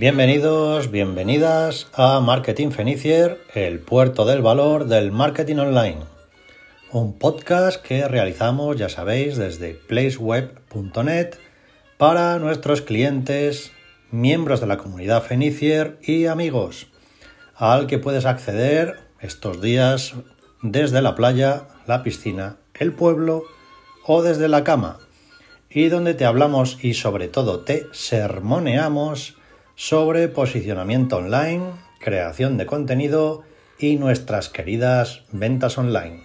Bienvenidos, 0.00 0.90
bienvenidas 0.90 1.88
a 1.92 2.20
Marketing 2.20 2.70
Fenicier, 2.70 3.38
el 3.52 3.80
puerto 3.80 4.24
del 4.24 4.40
valor 4.40 4.86
del 4.86 5.12
marketing 5.12 5.56
online. 5.56 5.98
Un 6.90 7.18
podcast 7.18 7.82
que 7.82 8.08
realizamos, 8.08 8.78
ya 8.78 8.88
sabéis, 8.88 9.36
desde 9.36 9.74
placeweb.net 9.74 11.34
para 11.98 12.38
nuestros 12.38 12.80
clientes, 12.80 13.72
miembros 14.10 14.62
de 14.62 14.68
la 14.68 14.78
comunidad 14.78 15.22
Fenicier 15.22 15.98
y 16.00 16.24
amigos, 16.24 16.86
al 17.54 17.86
que 17.86 17.98
puedes 17.98 18.24
acceder 18.24 19.00
estos 19.20 19.60
días 19.60 20.14
desde 20.62 21.02
la 21.02 21.14
playa, 21.14 21.68
la 21.86 22.02
piscina, 22.02 22.56
el 22.72 22.94
pueblo 22.94 23.44
o 24.06 24.22
desde 24.22 24.48
la 24.48 24.64
cama, 24.64 24.96
y 25.68 25.90
donde 25.90 26.14
te 26.14 26.24
hablamos 26.24 26.82
y 26.82 26.94
sobre 26.94 27.28
todo 27.28 27.60
te 27.60 27.84
sermoneamos 27.92 29.36
sobre 29.80 30.28
posicionamiento 30.28 31.16
online, 31.16 31.70
creación 32.00 32.58
de 32.58 32.66
contenido 32.66 33.44
y 33.78 33.96
nuestras 33.96 34.50
queridas 34.50 35.22
ventas 35.32 35.78
online. 35.78 36.22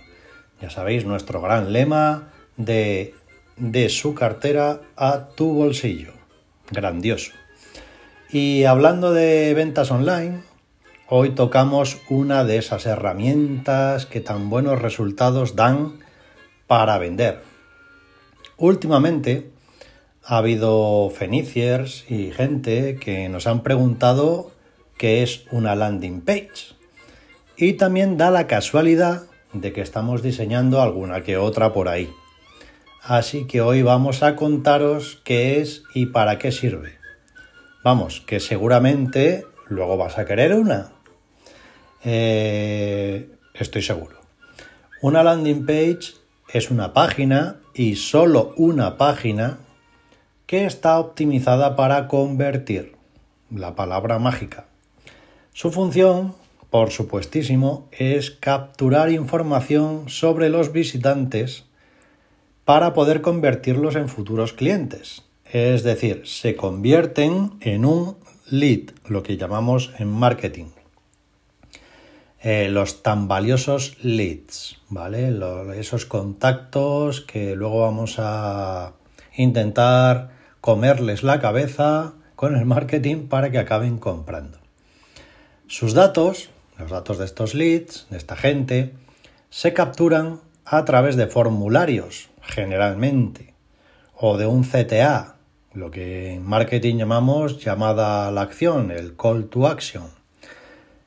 Ya 0.61 0.69
sabéis 0.69 1.05
nuestro 1.05 1.39
gran 1.39 1.71
lema 1.71 2.33
de 2.57 3.13
de 3.55 3.87
su 3.87 4.13
cartera 4.13 4.81
a 4.97 5.29
tu 5.37 5.53
bolsillo. 5.53 6.11
Grandioso. 6.69 7.31
Y 8.29 8.65
hablando 8.65 9.13
de 9.13 9.53
ventas 9.53 9.89
online, 9.89 10.41
hoy 11.07 11.29
tocamos 11.29 12.01
una 12.09 12.43
de 12.43 12.57
esas 12.57 12.85
herramientas 12.85 14.05
que 14.05 14.19
tan 14.19 14.49
buenos 14.49 14.81
resultados 14.81 15.55
dan 15.55 15.99
para 16.67 16.97
vender. 16.97 17.41
Últimamente 18.57 19.54
ha 20.27 20.37
habido 20.37 21.11
feniciers 21.11 22.05
y 22.09 22.31
gente 22.31 22.97
que 22.99 23.29
nos 23.29 23.45
han 23.45 23.61
preguntado 23.61 24.51
qué 24.97 25.21
es 25.21 25.45
una 25.51 25.75
landing 25.75 26.21
page. 26.21 26.75
Y 27.57 27.73
también 27.73 28.17
da 28.17 28.31
la 28.31 28.47
casualidad 28.47 29.23
de 29.53 29.71
que 29.71 29.81
estamos 29.81 30.23
diseñando 30.23 30.81
alguna 30.81 31.21
que 31.21 31.37
otra 31.37 31.73
por 31.73 31.87
ahí. 31.87 32.09
Así 33.01 33.45
que 33.45 33.61
hoy 33.61 33.83
vamos 33.83 34.23
a 34.23 34.35
contaros 34.35 35.21
qué 35.23 35.61
es 35.61 35.83
y 35.93 36.07
para 36.07 36.39
qué 36.39 36.51
sirve. 36.51 36.97
Vamos, 37.83 38.21
que 38.21 38.39
seguramente 38.39 39.45
luego 39.67 39.95
vas 39.95 40.17
a 40.17 40.25
querer 40.25 40.55
una. 40.55 40.91
Eh, 42.03 43.29
estoy 43.53 43.83
seguro. 43.83 44.17
Una 45.01 45.21
landing 45.21 45.67
page 45.67 46.15
es 46.51 46.71
una 46.71 46.93
página 46.93 47.57
y 47.75 47.95
solo 47.95 48.55
una 48.57 48.97
página 48.97 49.59
que 50.45 50.65
está 50.65 50.99
optimizada 50.99 51.75
para 51.75 52.07
convertir, 52.07 52.95
la 53.49 53.75
palabra 53.75 54.19
mágica. 54.19 54.65
Su 55.53 55.71
función, 55.71 56.35
por 56.69 56.91
supuestísimo, 56.91 57.87
es 57.91 58.31
capturar 58.31 59.11
información 59.11 60.09
sobre 60.09 60.49
los 60.49 60.71
visitantes 60.71 61.65
para 62.65 62.93
poder 62.93 63.21
convertirlos 63.21 63.95
en 63.95 64.09
futuros 64.09 64.53
clientes. 64.53 65.23
Es 65.51 65.83
decir, 65.83 66.23
se 66.25 66.55
convierten 66.55 67.51
en 67.61 67.85
un 67.85 68.17
lead, 68.49 68.91
lo 69.07 69.23
que 69.23 69.37
llamamos 69.37 69.93
en 69.97 70.09
marketing. 70.09 70.65
Eh, 72.41 72.69
los 72.69 73.01
tan 73.01 73.27
valiosos 73.27 73.97
leads, 74.03 74.77
¿vale? 74.89 75.33
esos 75.79 76.05
contactos 76.05 77.21
que 77.21 77.55
luego 77.55 77.81
vamos 77.81 78.17
a 78.19 78.93
intentar 79.35 80.34
comerles 80.65 81.21
la 81.21 81.39
cabeza 81.39 82.13
con 82.35 82.55
el 82.55 82.65
marketing 82.65 83.27
para 83.27 83.51
que 83.51 83.59
acaben 83.59 83.99
comprando. 83.99 84.57
Sus 85.67 85.93
datos, 85.93 86.49
los 86.79 86.89
datos 86.89 87.19
de 87.19 87.25
estos 87.25 87.53
leads, 87.53 88.07
de 88.09 88.17
esta 88.17 88.35
gente, 88.35 88.95
se 89.51 89.73
capturan 89.73 90.39
a 90.65 90.83
través 90.83 91.17
de 91.17 91.27
formularios, 91.27 92.29
generalmente, 92.41 93.53
o 94.15 94.39
de 94.39 94.47
un 94.47 94.63
CTA, 94.63 95.35
lo 95.75 95.91
que 95.91 96.33
en 96.33 96.43
marketing 96.43 96.95
llamamos 96.95 97.63
llamada 97.63 98.27
a 98.27 98.31
la 98.31 98.41
acción, 98.41 98.89
el 98.89 99.15
call 99.15 99.49
to 99.49 99.67
action. 99.67 100.07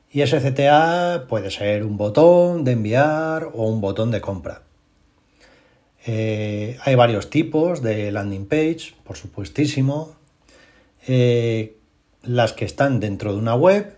Y 0.09 0.21
ese 0.21 0.39
CTA 0.39 1.25
puede 1.27 1.51
ser 1.51 1.83
un 1.83 1.97
botón 1.97 2.63
de 2.63 2.71
enviar 2.71 3.49
o 3.53 3.67
un 3.67 3.81
botón 3.81 4.09
de 4.09 4.21
compra. 4.21 4.68
Eh, 6.05 6.77
hay 6.83 6.95
varios 6.95 7.29
tipos 7.29 7.81
de 7.81 8.11
landing 8.11 8.45
page, 8.45 8.93
por 9.03 9.17
supuestísimo. 9.17 10.15
Eh, 11.07 11.75
las 12.23 12.53
que 12.53 12.65
están 12.65 12.99
dentro 12.99 13.33
de 13.33 13.39
una 13.39 13.55
web, 13.55 13.97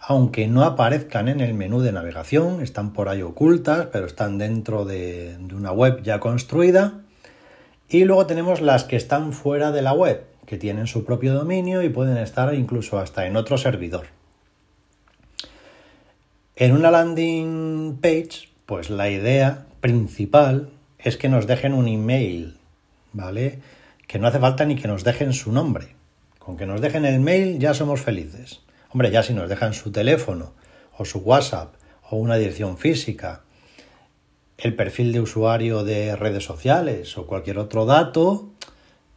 aunque 0.00 0.46
no 0.48 0.64
aparezcan 0.64 1.28
en 1.28 1.40
el 1.40 1.54
menú 1.54 1.80
de 1.80 1.92
navegación, 1.92 2.60
están 2.60 2.92
por 2.92 3.08
ahí 3.08 3.22
ocultas, 3.22 3.86
pero 3.92 4.06
están 4.06 4.38
dentro 4.38 4.84
de, 4.84 5.36
una 5.54 5.72
web 5.72 6.02
ya 6.02 6.20
construida. 6.20 7.00
Y 7.88 8.04
luego 8.04 8.26
tenemos 8.26 8.60
las 8.60 8.84
que 8.84 8.96
están 8.96 9.32
fuera 9.32 9.70
de 9.70 9.82
la 9.82 9.92
web, 9.92 10.24
que 10.46 10.58
tienen 10.58 10.86
su 10.86 11.04
propio 11.04 11.34
dominio 11.34 11.82
y 11.82 11.88
pueden 11.88 12.16
estar 12.16 12.54
incluso 12.54 12.98
hasta 12.98 13.26
en 13.26 13.36
otro 13.36 13.58
servidor. 13.58 14.06
En 16.56 16.72
una 16.72 16.90
landing 16.90 17.98
page, 18.00 18.48
pues 18.66 18.90
la 18.90 19.10
idea 19.10 19.66
principal 19.80 20.70
es 21.02 21.16
que 21.16 21.28
nos 21.28 21.46
dejen 21.46 21.74
un 21.74 21.88
email, 21.88 22.58
¿vale? 23.12 23.58
Que 24.06 24.18
no 24.18 24.28
hace 24.28 24.38
falta 24.38 24.64
ni 24.64 24.76
que 24.76 24.88
nos 24.88 25.04
dejen 25.04 25.32
su 25.32 25.52
nombre. 25.52 25.88
Con 26.38 26.56
que 26.56 26.66
nos 26.66 26.80
dejen 26.80 27.04
el 27.04 27.20
mail 27.20 27.58
ya 27.58 27.74
somos 27.74 28.00
felices. 28.00 28.60
Hombre, 28.90 29.10
ya 29.10 29.22
si 29.22 29.32
nos 29.32 29.48
dejan 29.48 29.74
su 29.74 29.90
teléfono 29.90 30.52
o 30.96 31.04
su 31.04 31.20
WhatsApp 31.20 31.74
o 32.10 32.16
una 32.16 32.36
dirección 32.36 32.78
física, 32.78 33.42
el 34.58 34.74
perfil 34.74 35.12
de 35.12 35.20
usuario 35.20 35.82
de 35.82 36.14
redes 36.14 36.44
sociales 36.44 37.16
o 37.16 37.26
cualquier 37.26 37.58
otro 37.58 37.86
dato, 37.86 38.50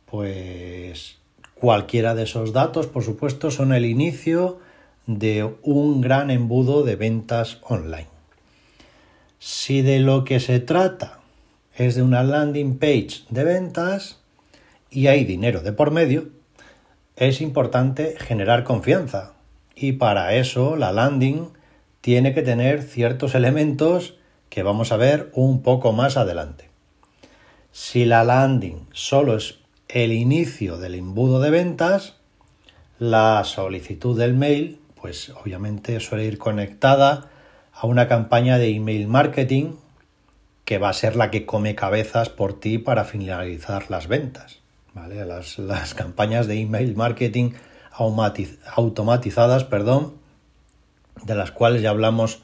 pues 0.06 1.18
cualquiera 1.56 2.16
de 2.16 2.24
esos 2.24 2.54
datos, 2.54 2.88
por 2.88 3.04
supuesto, 3.04 3.52
son 3.52 3.74
el 3.74 3.86
inicio 3.86 4.60
de 5.08 5.56
un 5.62 6.02
gran 6.02 6.32
embudo 6.32 6.84
de 6.84 6.96
ventas 6.96 7.60
online. 7.64 8.08
Si 9.40 9.82
de 9.82 10.00
lo 10.00 10.24
que 10.24 10.40
se 10.40 10.60
trata 10.60 11.20
es 11.76 11.96
de 11.96 12.04
una 12.04 12.24
landing 12.24 12.78
page 12.78 13.24
de 13.30 13.44
ventas 13.44 14.20
y 14.90 15.08
hay 15.08 15.26
dinero 15.26 15.62
de 15.62 15.74
por 15.74 15.92
medio, 15.92 16.30
es 17.16 17.42
importante 17.42 18.16
generar 18.18 18.64
confianza, 18.64 19.34
y 19.76 19.94
para 19.94 20.36
eso 20.36 20.76
la 20.76 20.92
landing 20.92 21.50
tiene 22.02 22.34
que 22.34 22.42
tener 22.42 22.84
ciertos 22.84 23.36
elementos 23.36 24.16
que 24.50 24.64
vamos 24.64 24.92
a 24.92 24.98
ver 24.98 25.32
un 25.34 25.62
poco 25.62 25.92
más 25.92 26.18
adelante. 26.18 26.70
Si 27.72 28.06
la 28.06 28.24
landing 28.24 28.88
solo 28.94 29.36
es 29.36 29.60
el 29.90 30.14
inicio 30.14 30.78
del 30.78 30.96
embudo 30.96 31.42
de 31.42 31.50
ventas, 31.50 32.16
la 33.00 33.44
solicitud 33.44 34.18
del 34.18 34.34
mail, 34.34 34.80
pues 35.02 35.30
obviamente 35.30 36.00
suele 36.00 36.26
ir 36.26 36.38
conectada 36.38 37.30
a 37.74 37.86
una 37.86 38.08
campaña 38.08 38.58
de 38.58 38.70
email 38.70 39.08
marketing 39.08 39.74
que 40.66 40.80
va 40.80 40.90
a 40.90 40.94
ser 40.94 41.16
la 41.16 41.32
que 41.32 41.46
come 41.46 41.76
cabezas 41.76 42.30
por 42.30 42.60
ti 42.60 42.78
para 42.78 43.06
finalizar 43.06 43.90
las 43.90 44.08
ventas. 44.08 44.60
¿vale? 44.94 45.24
Las, 45.26 45.60
las 45.60 45.94
campañas 45.94 46.48
de 46.48 46.60
email 46.60 46.96
marketing 46.96 47.52
automatizadas, 47.92 49.64
perdón, 49.64 50.16
de 51.24 51.36
las 51.36 51.52
cuales 51.52 51.82
ya 51.82 51.92
hablamos 51.92 52.42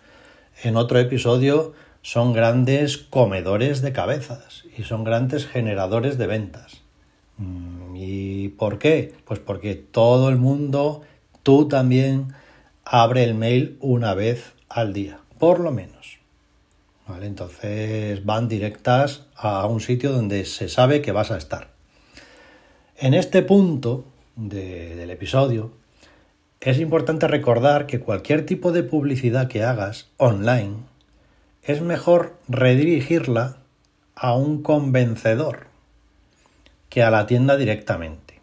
en 0.63 0.77
otro 0.77 1.00
episodio, 1.00 1.73
son 2.01 2.33
grandes 2.33 2.97
comedores 2.97 3.81
de 3.81 3.91
cabezas 3.91 4.63
y 4.77 4.83
son 4.83 5.03
grandes 5.03 5.47
generadores 5.47 6.17
de 6.17 6.27
ventas. 6.27 6.81
Mm, 7.38 7.95
¿Y 7.95 8.50
por 8.50 8.79
qué? 8.79 9.13
Pues 9.25 9.39
porque 9.39 9.75
todo 9.75 10.29
el 10.29 10.38
mundo, 10.38 11.01
tú 11.44 11.67
también, 11.67 12.33
abre 12.85 13.24
el 13.24 13.35
mail 13.35 13.77
una 13.79 14.13
vez 14.13 14.53
al 14.69 14.94
día, 14.94 15.19
por 15.38 15.59
lo 15.59 15.71
menos. 15.71 16.20
Entonces 17.21 18.25
van 18.25 18.47
directas 18.47 19.25
a 19.35 19.65
un 19.67 19.81
sitio 19.81 20.11
donde 20.11 20.45
se 20.45 20.69
sabe 20.69 21.01
que 21.01 21.11
vas 21.11 21.31
a 21.31 21.37
estar. 21.37 21.69
En 22.97 23.13
este 23.13 23.41
punto 23.41 24.05
del 24.35 25.09
episodio, 25.09 25.71
es 26.59 26.79
importante 26.79 27.27
recordar 27.27 27.87
que 27.87 27.99
cualquier 27.99 28.45
tipo 28.45 28.71
de 28.71 28.83
publicidad 28.83 29.47
que 29.47 29.63
hagas 29.63 30.09
online 30.17 30.75
es 31.63 31.81
mejor 31.81 32.37
redirigirla 32.47 33.57
a 34.15 34.35
un 34.35 34.61
convencedor 34.61 35.67
que 36.89 37.03
a 37.03 37.09
la 37.09 37.25
tienda 37.25 37.57
directamente. 37.57 38.39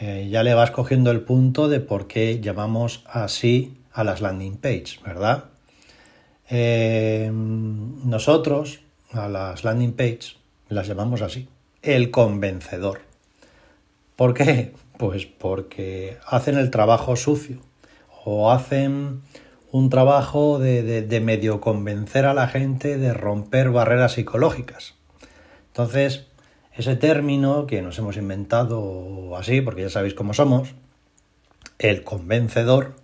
Eh, 0.00 0.28
ya 0.30 0.42
le 0.42 0.54
vas 0.54 0.70
cogiendo 0.70 1.10
el 1.10 1.20
punto 1.20 1.68
de 1.68 1.80
por 1.80 2.06
qué 2.06 2.40
llamamos 2.40 3.04
así 3.06 3.76
a 3.92 4.04
las 4.04 4.22
landing 4.22 4.56
page, 4.56 4.98
¿verdad? 5.04 5.44
Eh, 6.50 7.30
nosotros 7.32 8.80
a 9.12 9.28
las 9.28 9.64
landing 9.64 9.92
page 9.92 10.36
las 10.68 10.88
llamamos 10.88 11.22
así, 11.22 11.48
el 11.82 12.10
convencedor. 12.10 13.02
¿Por 14.16 14.34
qué? 14.34 14.74
Pues 14.98 15.26
porque 15.26 16.18
hacen 16.26 16.58
el 16.58 16.70
trabajo 16.70 17.16
sucio 17.16 17.60
o 18.24 18.50
hacen 18.50 19.22
un 19.72 19.88
trabajo 19.88 20.58
de, 20.58 21.20
medio 21.24 21.60
convencer 21.60 22.26
a 22.26 22.34
la 22.34 22.48
gente 22.48 22.98
de 22.98 23.14
romper 23.14 23.70
barreras 23.70 24.12
psicológicas. 24.12 24.94
Entonces, 25.68 26.26
ese 26.74 26.96
término 26.96 27.66
que 27.66 27.80
nos 27.80 27.98
hemos 27.98 28.16
inventado 28.16 29.36
así, 29.36 29.60
porque 29.60 29.82
ya 29.82 29.90
sabéis 29.90 30.14
cómo 30.14 30.34
somos, 30.34 30.74
el 31.78 32.02
convencedor, 32.02 32.94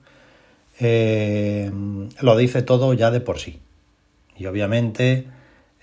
eh, 0.79 1.71
lo 2.21 2.37
dice 2.37 2.63
todo 2.63 2.93
ya 2.95 3.11
de 3.11 3.21
por 3.21 3.39
sí. 3.39 3.61
Y 4.37 4.47
obviamente 4.47 5.27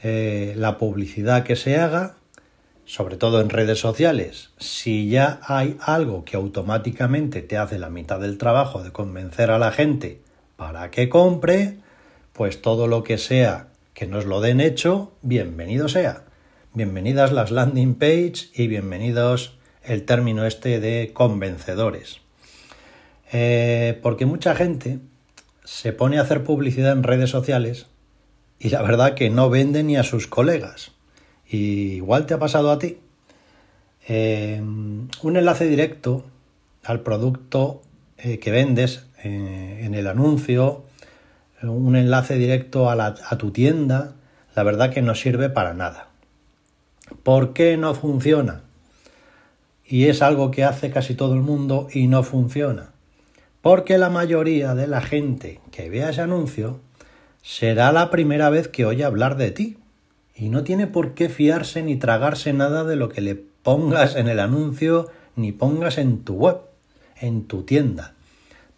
eh, 0.02 0.54
la 0.58 0.78
publicidad 0.78 1.44
que 1.44 1.56
se 1.56 1.78
haga, 1.78 2.16
sobre 2.86 3.18
todo 3.18 3.42
en 3.42 3.50
redes 3.50 3.80
sociales, 3.80 4.52
si 4.58 5.10
ya 5.10 5.40
hay 5.44 5.78
algo 5.82 6.26
que 6.26 6.36
automáticamente 6.36 7.42
te 7.42 7.58
hace 7.58 7.80
la 7.80 7.90
mitad 7.90 8.20
del 8.20 8.38
trabajo 8.38 8.84
de 8.84 8.92
convencer 8.92 9.50
a 9.52 9.60
la 9.60 9.72
gente 9.72 10.22
para 10.58 10.92
que 10.92 11.10
compre, 11.10 11.78
pues 12.34 12.62
todo 12.62 12.88
lo 12.88 13.04
que 13.04 13.18
sea 13.18 13.68
que 13.94 14.08
nos 14.08 14.26
lo 14.26 14.42
den 14.42 14.60
hecho, 14.60 15.12
bienvenido 15.22 15.88
sea. 15.88 16.24
Bienvenidas 16.74 17.32
las 17.32 17.52
landing 17.52 17.96
page 17.96 18.50
y 18.56 18.68
bienvenidos 18.68 19.58
el 19.84 20.04
término 20.04 20.46
este 20.46 20.80
de 20.80 21.12
convencedores. 21.14 22.23
Eh, 23.36 24.00
porque 24.04 24.28
mucha 24.28 24.54
gente 24.54 25.00
se 25.64 25.92
pone 25.92 26.20
a 26.20 26.22
hacer 26.22 26.44
publicidad 26.44 26.92
en 26.92 27.02
redes 27.02 27.32
sociales 27.32 27.88
y 28.60 28.70
la 28.70 28.84
verdad 28.84 29.16
que 29.16 29.32
no 29.32 29.50
vende 29.50 29.82
ni 29.82 29.98
a 29.98 30.04
sus 30.04 30.28
colegas. 30.28 30.92
Y 31.50 31.94
igual 31.96 32.28
te 32.28 32.36
ha 32.36 32.40
pasado 32.40 32.72
a 32.72 32.78
ti. 32.78 33.00
Eh, 34.08 34.62
un 34.62 35.38
enlace 35.38 35.66
directo 35.66 36.26
al 36.84 37.02
producto 37.02 37.82
eh, 38.20 38.38
que 38.38 38.52
vendes 38.52 39.08
en 39.24 39.94
el 39.96 40.08
anuncio, 40.08 40.84
un 41.62 41.96
enlace 41.96 42.36
directo 42.36 42.90
a 42.90 43.38
tu 43.38 43.52
tienda, 43.52 44.16
la 44.54 44.64
verdad 44.64 44.92
que 44.92 45.02
no 45.02 45.16
sirve 45.16 45.50
para 45.50 45.74
nada. 45.74 46.10
¿Por 47.24 47.54
qué 47.54 47.78
no 47.78 47.96
funciona? 47.96 48.64
Y 49.86 50.08
es 50.08 50.22
algo 50.22 50.52
que 50.52 50.66
hace 50.66 50.92
casi 50.92 51.16
todo 51.16 51.36
el 51.36 51.42
mundo 51.42 51.88
y 51.94 52.08
no 52.08 52.24
funciona. 52.24 52.93
Porque 53.64 53.98
la 53.98 54.10
mayoría 54.10 54.76
de 54.76 54.88
la 54.88 55.00
gente 55.00 55.62
que 55.72 55.90
vea 55.90 56.10
ese 56.10 56.20
anuncio 56.20 56.82
será 57.42 57.94
la 57.94 58.10
primera 58.10 58.50
vez 58.50 58.68
que 58.68 58.86
oye 58.86 59.06
hablar 59.06 59.38
de 59.38 59.52
ti. 59.52 59.78
Y 60.36 60.50
no 60.50 60.66
tiene 60.66 60.86
por 60.86 61.14
qué 61.14 61.30
fiarse 61.30 61.82
ni 61.82 61.96
tragarse 61.96 62.52
nada 62.52 62.84
de 62.84 62.98
lo 62.98 63.08
que 63.08 63.22
le 63.22 63.36
pongas 63.36 64.18
en 64.18 64.28
el 64.28 64.42
anuncio 64.42 65.10
ni 65.38 65.54
pongas 65.54 65.98
en 65.98 66.26
tu 66.26 66.34
web, 66.34 66.58
en 67.22 67.48
tu 67.48 67.64
tienda. 67.64 68.16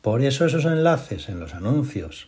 Por 0.03 0.21
eso 0.21 0.45
esos 0.45 0.65
enlaces 0.65 1.29
en 1.29 1.39
los 1.39 1.55
anuncios 1.55 2.27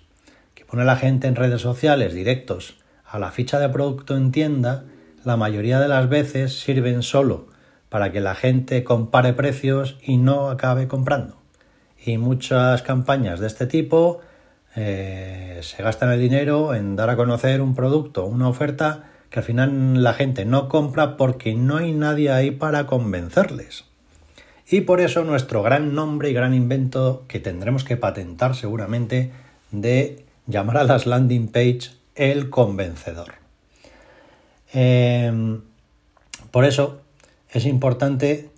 que 0.56 0.66
pone 0.66 0.84
la 0.84 0.96
gente 0.96 1.28
en 1.28 1.36
redes 1.36 1.62
sociales 1.62 2.16
directos 2.16 2.80
a 3.06 3.20
la 3.20 3.30
ficha 3.30 3.60
de 3.60 3.70
producto 3.70 4.18
en 4.18 4.32
tienda, 4.32 4.84
la 5.24 5.38
mayoría 5.38 5.80
de 5.80 5.90
las 5.90 6.10
veces 6.10 6.60
sirven 6.60 7.04
solo 7.04 7.50
para 7.90 8.12
que 8.12 8.20
la 8.20 8.34
gente 8.34 8.84
compare 8.84 9.34
precios 9.34 10.00
y 10.02 10.18
no 10.18 10.50
acabe 10.50 10.88
comprando 10.88 11.37
y 12.06 12.18
muchas 12.18 12.82
campañas 12.82 13.40
de 13.40 13.48
este 13.48 13.68
tipo 13.68 14.22
eh, 14.76 15.60
se 15.64 15.82
gastan 15.82 16.12
el 16.12 16.20
dinero 16.20 16.76
en 16.76 16.96
dar 16.96 17.10
a 17.10 17.16
conocer 17.16 17.62
un 17.62 17.76
producto, 17.76 18.26
una 18.26 18.48
oferta 18.48 19.10
que 19.30 19.40
al 19.40 19.46
final 19.46 20.04
la 20.04 20.14
gente 20.14 20.46
no 20.46 20.70
compra 20.70 21.18
porque 21.18 21.54
no 21.56 21.78
hay 21.78 21.92
nadie 21.92 22.32
ahí 22.32 22.52
para 22.52 22.86
convencerles. 22.86 23.86
Y 24.70 24.82
por 24.82 25.02
eso 25.02 25.24
nuestro 25.24 25.64
gran 25.64 25.96
nombre 25.96 26.30
y 26.30 26.34
gran 26.34 26.54
invento 26.54 27.24
que 27.28 27.40
tendremos 27.40 27.84
que 27.84 27.98
patentar 27.98 28.56
seguramente 28.56 29.32
de 29.72 30.26
llamar 30.46 30.78
a 30.78 30.84
las 30.84 31.06
landing 31.06 31.48
page 31.48 31.92
el 32.16 32.50
convencedor. 32.50 33.34
Eh, 34.74 35.60
por 36.52 36.66
eso 36.66 37.02
es 37.52 37.66
importante 37.66 38.50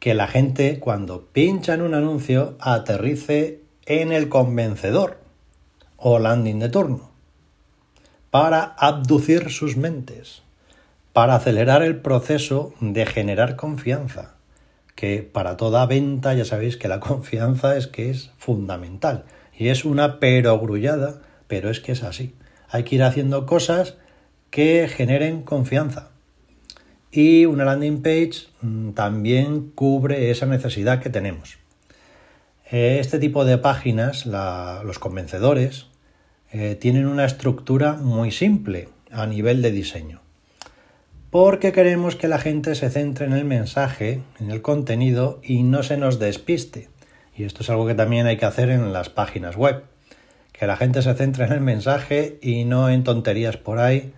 que 0.00 0.14
la 0.14 0.26
gente 0.26 0.80
cuando 0.80 1.26
pincha 1.26 1.74
en 1.74 1.82
un 1.82 1.94
anuncio 1.94 2.56
aterrice 2.58 3.60
en 3.86 4.12
el 4.12 4.28
convencedor 4.28 5.18
o 5.96 6.18
landing 6.18 6.58
de 6.58 6.68
turno 6.70 7.10
para 8.30 8.62
abducir 8.62 9.50
sus 9.50 9.76
mentes, 9.76 10.42
para 11.12 11.34
acelerar 11.34 11.82
el 11.82 12.00
proceso 12.00 12.72
de 12.80 13.04
generar 13.04 13.56
confianza, 13.56 14.34
que 14.94 15.22
para 15.22 15.56
toda 15.56 15.84
venta 15.86 16.32
ya 16.34 16.44
sabéis 16.44 16.76
que 16.76 16.88
la 16.88 17.00
confianza 17.00 17.76
es 17.76 17.86
que 17.86 18.10
es 18.10 18.30
fundamental 18.38 19.24
y 19.56 19.68
es 19.68 19.84
una 19.84 20.20
perogrullada, 20.20 21.20
pero 21.46 21.68
es 21.68 21.80
que 21.80 21.92
es 21.92 22.02
así. 22.02 22.34
Hay 22.70 22.84
que 22.84 22.94
ir 22.94 23.02
haciendo 23.02 23.44
cosas 23.44 23.96
que 24.50 24.88
generen 24.88 25.42
confianza. 25.42 26.10
Y 27.12 27.44
una 27.46 27.64
landing 27.64 28.02
page 28.02 28.46
mm, 28.62 28.90
también 28.90 29.70
cubre 29.70 30.30
esa 30.30 30.46
necesidad 30.46 31.02
que 31.02 31.10
tenemos. 31.10 31.58
Eh, 32.70 32.98
este 33.00 33.18
tipo 33.18 33.44
de 33.44 33.58
páginas, 33.58 34.26
los 34.26 34.98
convencedores, 35.00 35.86
eh, 36.52 36.76
tienen 36.76 37.06
una 37.06 37.24
estructura 37.24 37.94
muy 37.94 38.30
simple 38.30 38.88
a 39.10 39.26
nivel 39.26 39.60
de 39.60 39.72
diseño. 39.72 40.20
Porque 41.30 41.72
queremos 41.72 42.14
que 42.14 42.28
la 42.28 42.38
gente 42.38 42.74
se 42.74 42.90
centre 42.90 43.26
en 43.26 43.32
el 43.32 43.44
mensaje, 43.44 44.22
en 44.38 44.50
el 44.50 44.62
contenido 44.62 45.40
y 45.42 45.62
no 45.64 45.82
se 45.82 45.96
nos 45.96 46.18
despiste. 46.18 46.88
Y 47.36 47.44
esto 47.44 47.62
es 47.62 47.70
algo 47.70 47.86
que 47.86 47.94
también 47.94 48.26
hay 48.26 48.36
que 48.36 48.46
hacer 48.46 48.70
en 48.70 48.92
las 48.92 49.10
páginas 49.10 49.56
web. 49.56 49.84
Que 50.52 50.66
la 50.66 50.76
gente 50.76 51.02
se 51.02 51.14
centre 51.14 51.44
en 51.44 51.52
el 51.52 51.60
mensaje 51.60 52.38
y 52.42 52.64
no 52.64 52.88
en 52.88 53.02
tonterías 53.02 53.56
por 53.56 53.78
ahí 53.78 54.12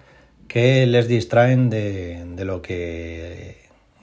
que 0.53 0.85
les 0.85 1.09
distraen 1.09 1.71
de, 1.71 2.35
lo 2.45 2.61
que 2.61 3.57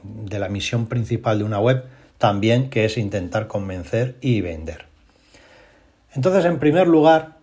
de 0.04 0.40
la 0.40 0.50
misión 0.50 0.88
principal 0.88 1.38
de 1.38 1.44
una 1.44 1.60
web 1.60 1.84
también 2.18 2.72
que 2.72 2.86
es 2.86 2.98
intentar 2.98 3.48
convencer 3.48 4.16
y 4.20 4.42
vender. 4.42 4.86
Entonces, 6.16 6.46
en 6.46 6.58
primer 6.58 6.88
lugar, 6.88 7.38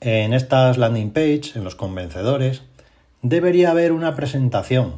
en 0.00 0.34
estas 0.34 0.76
landing 0.76 1.10
page, 1.10 1.52
en 1.54 1.64
los 1.64 1.74
convencedores, 1.74 2.60
debería 3.22 3.70
haber 3.70 3.92
una 3.92 4.14
presentación 4.14 4.96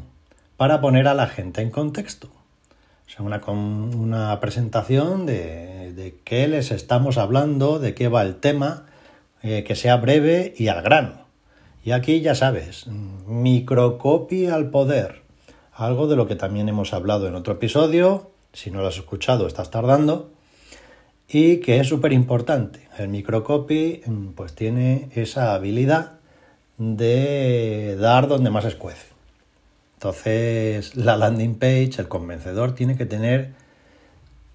para 0.57 0.81
poner 0.81 1.07
a 1.07 1.15
la 1.15 1.29
gente 1.29 1.63
en 1.63 1.71
contexto. 1.71 2.27
O 2.27 3.11
sea, 3.11 3.25
una, 3.25 3.41
una 3.47 4.41
presentación 4.41 5.25
de, 5.25 5.93
de, 5.93 6.17
qué 6.25 6.49
les 6.49 6.73
estamos 6.73 7.17
hablando, 7.17 7.79
de 7.79 7.95
qué 7.95 8.09
va 8.09 8.23
el 8.23 8.35
tema, 8.35 8.87
eh, 9.45 9.63
que 9.63 9.77
sea 9.77 9.99
breve 9.99 10.53
y 10.59 10.67
al 10.67 10.83
grano. 10.83 11.28
Y 11.85 11.93
aquí 11.93 12.21
ya 12.21 12.35
sabes, 12.35 12.87
microcopy 13.27 14.47
al 14.47 14.71
poder, 14.71 15.23
algo 15.73 16.07
de 16.09 16.17
lo 16.17 16.27
que 16.27 16.35
también 16.35 16.69
hemos 16.69 16.93
hablado 16.93 17.29
en 17.29 17.35
otro 17.35 17.55
episodio, 17.55 18.31
si 18.53 18.71
no 18.71 18.81
lo 18.81 18.89
has 18.89 18.97
escuchado 18.97 19.47
estás 19.47 19.71
tardando, 19.71 20.31
y 21.29 21.59
que 21.59 21.79
es 21.79 21.87
súper 21.87 22.13
importante. 22.13 22.89
El 22.99 23.09
microcopy 23.09 24.03
mm, 24.05 24.29
pues 24.29 24.55
tiene 24.55 25.09
esa 25.15 25.55
habilidad 25.55 26.13
de 26.79 27.97
dar 27.99 28.29
donde 28.29 28.51
más 28.51 28.65
escuece. 28.65 29.07
Entonces 29.95 30.97
la 30.97 31.17
landing 31.17 31.55
page, 31.57 31.93
el 31.99 32.09
convencedor, 32.09 32.75
tiene 32.75 32.97
que 32.97 33.07
tener 33.07 33.53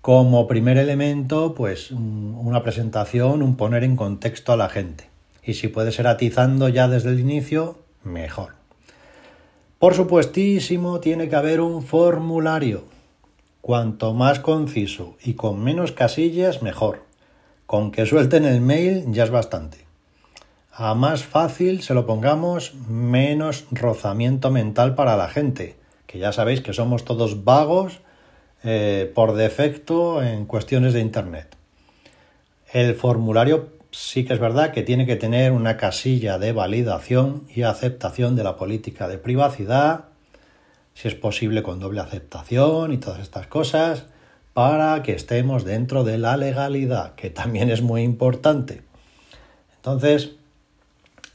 como 0.02 0.48
primer 0.48 0.78
elemento 0.78 1.54
pues 1.56 1.92
una 1.92 2.64
presentación, 2.64 3.42
un 3.42 3.56
poner 3.56 3.84
en 3.84 3.96
contexto 3.96 4.52
a 4.52 4.58
la 4.58 4.68
gente 4.68 5.13
y 5.46 5.56
si 5.56 5.68
puede 5.68 5.92
ser 5.92 6.08
atizando 6.08 6.70
ya 6.70 6.88
desde 6.88 7.10
el 7.10 7.20
inicio, 7.20 7.80
mejor. 8.04 8.54
Por 9.80 9.96
supuestísimo, 9.96 11.00
tiene 11.00 11.28
que 11.28 11.36
haber 11.36 11.60
un 11.60 11.84
formulario. 11.84 12.86
Cuanto 13.62 14.14
más 14.14 14.40
conciso 14.40 15.16
y 15.24 15.34
con 15.34 15.64
menos 15.64 15.92
casillas, 15.92 16.62
mejor. 16.62 17.04
Con 17.66 17.92
que 17.92 18.06
suelten 18.06 18.46
el 18.46 18.62
mail 18.62 19.06
ya 19.12 19.26
es 19.26 19.30
bastante. 19.30 19.80
A 20.72 20.96
más 20.96 21.24
fácil 21.24 21.82
se 21.82 21.94
lo 21.94 22.06
pongamos, 22.06 22.74
menos 22.88 23.66
rozamiento 23.72 24.52
mental 24.52 24.96
para 24.96 25.16
la 25.18 25.30
gente, 25.30 25.76
que 26.08 26.18
ya 26.18 26.32
sabéis 26.32 26.62
que 26.62 26.74
somos 26.74 27.06
todos 27.06 27.44
vagos 27.44 28.00
eh, 28.64 29.12
por 29.14 29.36
defecto 29.36 30.24
en 30.24 30.46
cuestiones 30.46 30.94
de 30.94 31.02
Internet. 31.02 31.56
El 32.72 32.96
formulario 32.96 33.70
sí 33.94 34.26
que 34.26 34.34
es 34.34 34.40
verdad 34.40 34.72
que 34.72 34.82
tiene 34.82 35.06
que 35.06 35.16
tener 35.16 35.52
una 35.52 35.78
casilla 35.78 36.40
de 36.40 36.52
validación 36.52 37.44
y 37.54 37.62
aceptación 37.62 38.36
de 38.36 38.44
la 38.44 38.58
política 38.58 39.08
de 39.08 39.20
privacidad, 39.20 40.06
si 40.96 41.08
es 41.08 41.16
posible 41.16 41.62
con 41.62 41.80
doble 41.80 42.02
aceptación 42.02 42.92
y 42.92 42.98
todas 42.98 43.20
estas 43.20 43.46
cosas, 43.46 44.06
para 44.54 45.04
que 45.04 45.14
estemos 45.14 45.64
dentro 45.64 46.04
de 46.04 46.18
la 46.18 46.38
legalidad, 46.38 47.14
que 47.14 47.30
también 47.30 47.70
es 47.70 47.82
muy 47.84 48.02
importante. 48.02 48.82
Entonces, 49.76 50.32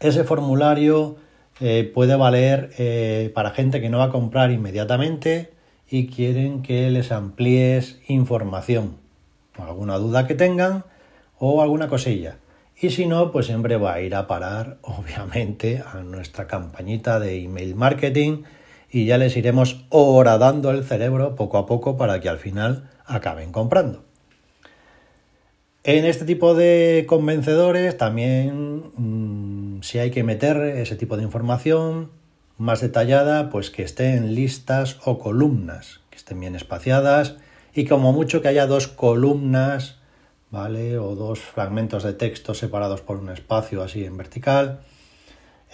ese 0.00 0.24
formulario 0.24 1.16
eh, 1.60 1.88
puede 1.92 2.16
valer 2.16 2.70
eh, 2.78 3.30
para 3.34 3.50
gente 3.50 3.80
que 3.80 3.88
no 3.88 3.98
va 3.98 4.04
a 4.04 4.10
comprar 4.10 4.50
inmediatamente 4.50 5.52
y 5.88 6.08
quieren 6.08 6.62
que 6.62 6.90
les 6.90 7.12
amplíes 7.12 8.00
información, 8.08 8.96
alguna 9.56 9.96
duda 9.98 10.26
que 10.26 10.34
tengan 10.34 10.84
o 11.38 11.62
alguna 11.62 11.88
cosilla. 11.88 12.36
Y 12.80 12.90
si 12.90 13.06
no, 13.06 13.32
pues 13.32 13.46
siempre 13.46 13.76
va 13.76 13.94
a 13.94 14.00
ir 14.00 14.14
a 14.14 14.26
parar, 14.26 14.78
obviamente, 14.82 15.82
a 15.84 16.02
nuestra 16.02 16.46
campañita 16.46 17.18
de 17.18 17.42
email 17.42 17.74
marketing 17.74 18.42
y 18.90 19.04
ya 19.06 19.18
les 19.18 19.36
iremos 19.36 19.84
horadando 19.90 20.70
el 20.70 20.84
cerebro 20.84 21.34
poco 21.34 21.58
a 21.58 21.66
poco 21.66 21.96
para 21.96 22.20
que 22.20 22.28
al 22.28 22.38
final 22.38 22.88
acaben 23.04 23.52
comprando. 23.52 24.04
En 25.84 26.04
este 26.04 26.24
tipo 26.24 26.54
de 26.54 27.04
convencedores 27.06 27.96
también 27.96 28.84
mm, 28.96 29.82
si 29.82 29.98
hay 29.98 30.10
que 30.10 30.24
meter 30.24 30.56
ese 30.58 30.96
tipo 30.96 31.16
de 31.16 31.22
información 31.22 32.10
más 32.56 32.80
detallada, 32.80 33.50
pues 33.50 33.70
que 33.70 33.82
estén 33.82 34.34
listas 34.34 34.98
o 35.04 35.18
columnas, 35.18 36.00
que 36.10 36.16
estén 36.16 36.40
bien 36.40 36.56
espaciadas 36.56 37.36
y 37.74 37.84
como 37.84 38.12
mucho 38.12 38.42
que 38.42 38.48
haya 38.48 38.66
dos 38.66 38.88
columnas, 38.88 39.97
¿vale? 40.50 40.98
O 40.98 41.14
dos 41.14 41.40
fragmentos 41.40 42.02
de 42.02 42.12
texto 42.12 42.54
separados 42.54 43.00
por 43.00 43.16
un 43.18 43.30
espacio 43.30 43.82
así 43.82 44.04
en 44.04 44.16
vertical, 44.16 44.80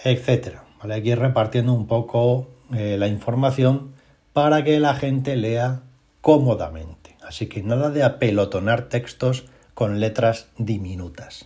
etcétera. 0.03 0.63
¿vale? 0.81 0.99
Ir 0.99 1.19
repartiendo 1.19 1.73
un 1.73 1.87
poco 1.87 2.47
eh, 2.73 2.97
la 2.97 3.07
información 3.07 3.93
para 4.33 4.63
que 4.63 4.79
la 4.79 4.95
gente 4.95 5.35
lea 5.35 5.81
cómodamente. 6.21 7.15
Así 7.25 7.47
que 7.47 7.63
nada 7.63 7.89
de 7.89 8.03
apelotonar 8.03 8.89
textos 8.89 9.45
con 9.73 9.99
letras 9.99 10.47
diminutas. 10.57 11.45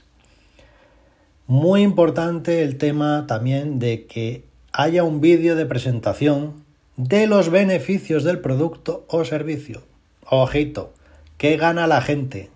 Muy 1.48 1.82
importante 1.82 2.64
el 2.64 2.78
tema 2.78 3.26
también 3.28 3.80
de 3.80 4.06
que 4.06 4.46
haya 4.72 5.04
un 5.04 5.20
vídeo 5.20 5.56
de 5.56 5.66
presentación 5.66 6.64
de 6.96 7.28
los 7.28 7.50
beneficios 7.50 8.24
del 8.24 8.40
producto 8.40 9.06
o 9.08 9.26
servicio. 9.26 9.82
Ojito, 10.30 10.94
¿qué 11.38 11.58
gana 11.58 11.88
la 11.88 12.02
gente? 12.02 12.52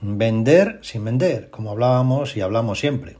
Vender 0.00 0.78
sin 0.82 1.04
vender, 1.04 1.50
como 1.50 1.70
hablábamos 1.70 2.36
y 2.36 2.42
hablamos 2.42 2.80
siempre. 2.80 3.16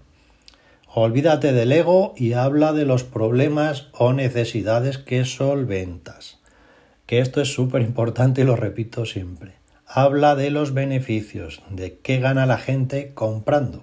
Olvídate 0.99 1.53
del 1.53 1.73
ego 1.73 2.15
y 2.17 2.35
habla 2.35 2.73
de 2.73 2.85
los 2.85 3.05
problemas 3.05 3.89
o 3.93 4.13
necesidades 4.13 4.99
que 4.99 5.25
solventas. 5.25 6.39
Que 7.07 7.21
esto 7.21 7.41
es 7.41 7.53
súper 7.53 7.83
importante 7.83 8.43
y 8.43 8.45
lo 8.45 8.57
repito 8.57 9.07
siempre. 9.07 9.53
Habla 9.87 10.35
de 10.35 10.51
los 10.51 10.75
beneficios, 10.75 11.63
de 11.71 11.99
qué 11.99 12.19
gana 12.19 12.47
la 12.47 12.59
gente 12.59 13.13
comprando. 13.15 13.83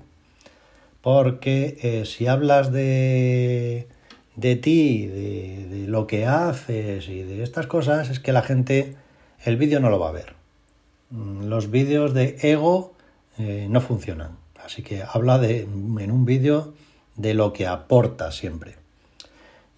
Porque 1.02 1.78
eh, 1.82 2.06
si 2.06 2.28
hablas 2.28 2.72
de, 2.72 3.88
de 4.36 4.56
ti, 4.56 5.08
de, 5.08 5.86
lo 5.88 6.08
que 6.08 6.26
haces 6.26 7.08
y 7.10 7.24
de 7.24 7.44
estas 7.44 7.68
cosas, 7.68 8.10
es 8.10 8.20
que 8.20 8.34
la 8.34 8.42
gente 8.42 8.96
el 9.44 9.58
vídeo 9.58 9.80
no 9.80 9.90
lo 9.90 10.00
va 10.00 10.10
a 10.10 10.14
ver. 10.14 10.43
Mm, 11.14 11.46
los 11.46 11.70
vídeos 11.70 12.16
de 12.16 12.38
ego 12.42 12.94
eh, 13.38 13.68
no 13.70 13.82
funcionan. 13.82 14.38
Así 14.66 14.82
que 14.82 15.04
habla 15.04 15.38
de, 15.38 15.62
en 15.62 16.12
un 16.12 16.26
vídeo 16.26 16.74
de 17.16 17.36
lo 17.36 17.54
que 17.54 17.68
aporta 17.68 18.32
siempre. 18.32 18.76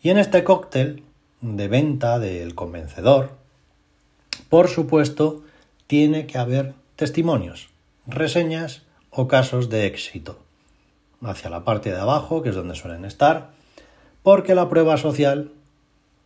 Y 0.02 0.12
en 0.12 0.18
este 0.18 0.46
cóctel 0.46 1.04
de 1.42 1.68
venta 1.68 2.20
del 2.20 2.56
convencedor, 2.56 3.32
por 4.48 4.70
supuesto, 4.70 5.44
tiene 5.88 6.26
que 6.26 6.38
haber 6.38 6.74
testimonios, 6.96 7.70
reseñas 8.08 8.84
o 9.10 9.28
casos 9.28 9.70
de 9.70 9.88
éxito. 9.88 10.40
Hacia 11.22 11.50
la 11.50 11.66
parte 11.66 11.92
de 11.92 12.00
abajo, 12.00 12.44
que 12.44 12.50
es 12.50 12.56
donde 12.56 12.76
suelen 12.76 13.04
estar, 13.04 13.50
porque 14.24 14.56
la 14.56 14.70
prueba 14.70 14.96
social 14.98 15.52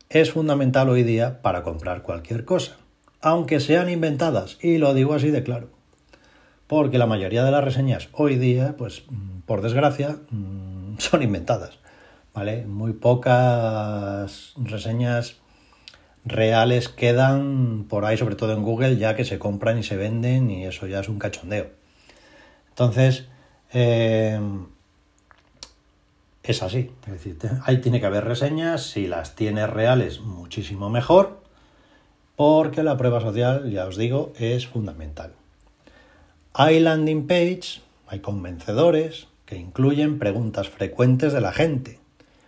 es 0.09 0.31
fundamental 0.31 0.89
hoy 0.89 1.03
día 1.03 1.41
para 1.41 1.63
comprar 1.63 2.03
cualquier 2.03 2.45
cosa, 2.45 2.77
aunque 3.21 3.59
sean 3.59 3.89
inventadas, 3.89 4.57
y 4.61 4.77
lo 4.77 4.93
digo 4.93 5.13
así 5.13 5.31
de 5.31 5.43
claro, 5.43 5.69
porque 6.67 6.97
la 6.97 7.05
mayoría 7.05 7.43
de 7.43 7.51
las 7.51 7.63
reseñas 7.63 8.09
hoy 8.13 8.37
día, 8.37 8.75
pues 8.77 9.03
por 9.45 9.61
desgracia, 9.61 10.17
son 10.97 11.23
inventadas, 11.23 11.79
¿vale? 12.33 12.65
Muy 12.65 12.93
pocas 12.93 14.53
reseñas 14.57 15.37
reales 16.25 16.89
quedan 16.89 17.85
por 17.89 18.05
ahí, 18.05 18.17
sobre 18.17 18.35
todo 18.35 18.53
en 18.53 18.63
Google, 18.63 18.97
ya 18.97 19.15
que 19.15 19.25
se 19.25 19.39
compran 19.39 19.77
y 19.77 19.83
se 19.83 19.97
venden 19.97 20.49
y 20.51 20.65
eso 20.65 20.87
ya 20.87 20.99
es 20.99 21.09
un 21.09 21.19
cachondeo. 21.19 21.67
Entonces, 22.69 23.27
eh, 23.73 24.39
es 26.43 26.63
así. 26.63 26.91
Es 27.05 27.13
decir, 27.13 27.37
ahí 27.65 27.79
tiene 27.79 27.99
que 27.99 28.05
haber 28.05 28.25
reseñas, 28.25 28.83
si 28.83 29.07
las 29.07 29.35
tiene 29.35 29.67
reales, 29.67 30.19
muchísimo 30.21 30.89
mejor, 30.89 31.38
porque 32.39 32.83
la 32.83 32.95
prueba 32.95 33.19
social, 33.19 33.69
ya 33.69 33.85
os 33.85 33.97
digo, 33.97 34.31
es 34.39 34.65
fundamental. 34.65 35.33
Hay 36.53 36.79
landing 36.79 37.27
page, 37.27 37.81
hay 38.07 38.21
convencedores, 38.21 39.27
que 39.45 39.57
incluyen 39.57 40.19
preguntas 40.19 40.69
frecuentes 40.69 41.33
de 41.33 41.41
la 41.41 41.51
gente, 41.51 41.99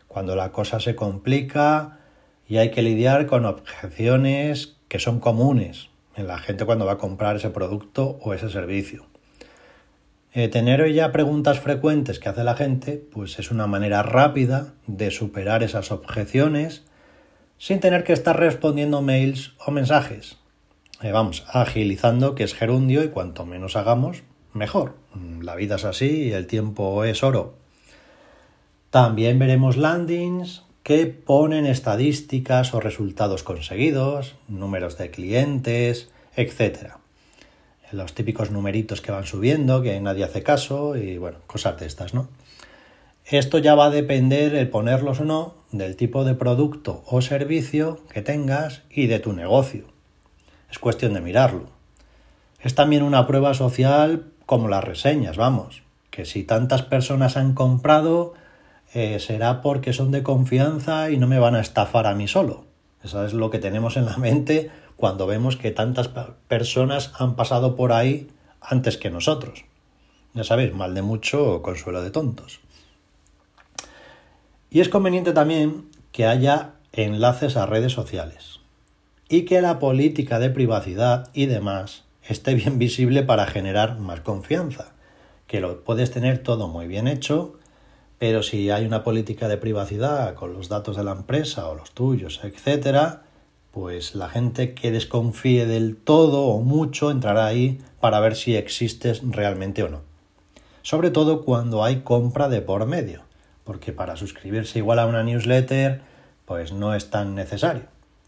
cuando 0.08 0.38
la 0.38 0.54
cosa 0.54 0.80
se 0.80 0.96
complica 0.96 2.00
y 2.48 2.56
hay 2.56 2.72
que 2.72 2.84
lidiar 2.84 3.26
con 3.26 3.46
objeciones 3.46 4.78
que 4.88 4.98
son 4.98 5.20
comunes 5.20 5.90
en 6.16 6.26
la 6.26 6.38
gente 6.38 6.64
cuando 6.64 6.86
va 6.86 6.94
a 6.94 6.98
comprar 6.98 7.36
ese 7.36 7.50
producto 7.50 8.18
o 8.22 8.34
ese 8.34 8.50
servicio. 8.50 9.08
Eh, 10.32 10.48
tener 10.48 10.90
ya 10.94 11.12
preguntas 11.12 11.60
frecuentes 11.60 12.18
que 12.20 12.30
hace 12.30 12.46
la 12.46 12.56
gente, 12.56 12.96
pues 13.12 13.40
es 13.40 13.52
una 13.52 13.68
manera 13.68 14.04
rápida 14.04 14.74
de 14.88 15.12
superar 15.12 15.64
esas 15.64 15.92
objeciones 15.92 16.86
sin 17.62 17.80
tener 17.80 18.04
que 18.04 18.14
estar 18.14 18.40
respondiendo 18.40 19.04
mails 19.04 19.54
o 19.64 19.70
mensajes. 19.70 20.38
Eh, 21.04 21.12
vamos, 21.12 21.46
agilizando 21.48 22.34
que 22.34 22.44
es 22.44 22.56
gerundio 22.56 23.04
y 23.04 23.10
cuanto 23.10 23.46
menos 23.46 23.76
hagamos, 23.76 24.24
mejor. 24.52 24.96
Mm, 25.14 25.44
la 25.44 25.54
vida 25.54 25.76
es 25.76 25.86
así 25.86 26.24
y 26.24 26.32
el 26.34 26.48
tiempo 26.48 27.04
es 27.04 27.22
oro. 27.22 27.54
También 28.90 29.38
veremos 29.38 29.78
landings 29.78 30.64
que 30.82 31.06
ponen 31.06 31.68
estadísticas 31.68 32.74
o 32.74 32.80
resultados 32.80 33.44
conseguidos, 33.44 34.34
números 34.48 34.98
de 34.98 35.12
clientes, 35.12 36.10
etc. 36.36 36.94
Los 37.92 38.16
típicos 38.16 38.50
numeritos 38.50 39.02
que 39.02 39.12
van 39.12 39.28
subiendo, 39.28 39.84
que 39.84 40.02
nadie 40.02 40.24
hace 40.24 40.42
caso 40.42 40.96
y 40.96 41.20
bueno, 41.20 41.38
cosas 41.46 41.80
de 41.80 41.86
estas, 41.86 42.16
¿no? 42.16 42.28
Esto 43.24 43.60
ya 43.60 43.76
va 43.76 43.86
a 43.86 43.92
depender 43.92 44.56
el 44.56 44.68
ponerlos 44.68 45.20
o 45.20 45.26
no 45.26 45.61
del 45.72 45.96
tipo 45.96 46.24
de 46.24 46.36
producto 46.36 47.04
o 47.08 47.22
servicio 47.22 48.00
que 48.12 48.22
tengas 48.22 48.84
y 48.90 49.08
de 49.08 49.20
tu 49.20 49.34
negocio. 49.34 49.86
Es 50.70 50.80
cuestión 50.80 51.14
de 51.14 51.22
mirarlo. 51.22 51.70
Es 52.60 52.76
también 52.76 53.04
una 53.04 53.28
prueba 53.28 53.54
social 53.54 54.26
como 54.46 54.68
las 54.68 54.84
reseñas, 54.84 55.38
vamos, 55.38 55.84
que 56.10 56.26
si 56.26 56.44
tantas 56.44 56.82
personas 56.82 57.38
han 57.38 57.54
comprado 57.54 58.34
eh, 58.94 59.20
será 59.20 59.62
porque 59.62 59.94
son 59.94 60.12
de 60.12 60.24
confianza 60.24 61.10
y 61.10 61.18
no 61.18 61.28
me 61.28 61.40
van 61.40 61.56
a 61.56 61.62
estafar 61.62 62.08
a 62.08 62.16
mí 62.16 62.28
solo. 62.28 62.66
Eso 63.04 63.26
es 63.26 63.34
lo 63.34 63.50
que 63.50 63.60
tenemos 63.60 63.96
en 63.96 64.06
la 64.06 64.18
mente 64.18 64.70
cuando 64.98 65.26
vemos 65.26 65.56
que 65.56 65.72
tantas 65.72 66.10
personas 66.48 67.14
han 67.18 67.36
pasado 67.36 67.76
por 67.76 67.94
ahí 67.94 68.28
antes 68.60 68.98
que 68.98 69.10
nosotros. 69.10 69.66
Ya 70.34 70.44
sabéis, 70.44 70.74
mal 70.74 70.94
de 70.94 71.02
mucho 71.02 71.62
consuelo 71.62 72.04
de 72.04 72.12
tontos. 72.12 72.60
Y 74.74 74.80
es 74.80 74.88
conveniente 74.88 75.34
también 75.34 75.90
que 76.14 76.26
haya 76.26 76.76
enlaces 76.94 77.58
a 77.58 77.66
redes 77.66 77.92
sociales 77.92 78.62
y 79.28 79.42
que 79.42 79.60
la 79.60 79.80
política 79.80 80.40
de 80.40 80.50
privacidad 80.50 81.30
y 81.34 81.48
demás 81.48 82.06
esté 82.24 82.56
bien 82.56 82.80
visible 82.80 83.24
para 83.24 83.48
generar 83.48 84.00
más 84.00 84.22
confianza. 84.22 84.94
Que 85.46 85.60
lo 85.60 85.84
puedes 85.84 86.12
tener 86.12 86.42
todo 86.42 86.70
muy 86.70 86.88
bien 86.88 87.10
hecho, 87.10 87.60
pero 88.18 88.44
si 88.44 88.70
hay 88.70 88.86
una 88.86 89.04
política 89.04 89.50
de 89.50 89.58
privacidad 89.58 90.36
con 90.36 90.54
los 90.54 90.70
datos 90.70 90.96
de 90.96 91.04
la 91.04 91.12
empresa 91.12 91.68
o 91.68 91.76
los 91.76 91.92
tuyos, 91.92 92.40
etcétera, 92.42 93.24
pues 93.72 94.16
la 94.16 94.30
gente 94.30 94.74
que 94.74 94.92
desconfíe 94.92 95.66
del 95.66 95.98
todo 95.98 96.46
o 96.46 96.62
mucho 96.62 97.12
entrará 97.12 97.46
ahí 97.46 97.80
para 98.00 98.22
ver 98.22 98.38
si 98.38 98.56
existes 98.56 99.22
realmente 99.22 99.84
o 99.84 99.90
no. 99.90 100.00
Sobre 100.82 101.12
todo 101.12 101.42
cuando 101.44 101.84
hay 101.84 102.04
compra 102.04 102.48
de 102.48 102.62
por 102.62 102.86
medio, 102.86 103.24
porque 103.64 103.94
para 103.94 104.16
suscribirse 104.16 104.80
igual 104.80 105.00
a 105.00 105.06
una 105.06 105.24
newsletter, 105.24 106.02
pues 106.46 106.72
no 106.72 106.96
es 106.96 107.10
tan 107.10 107.36
necesario. 107.36 107.84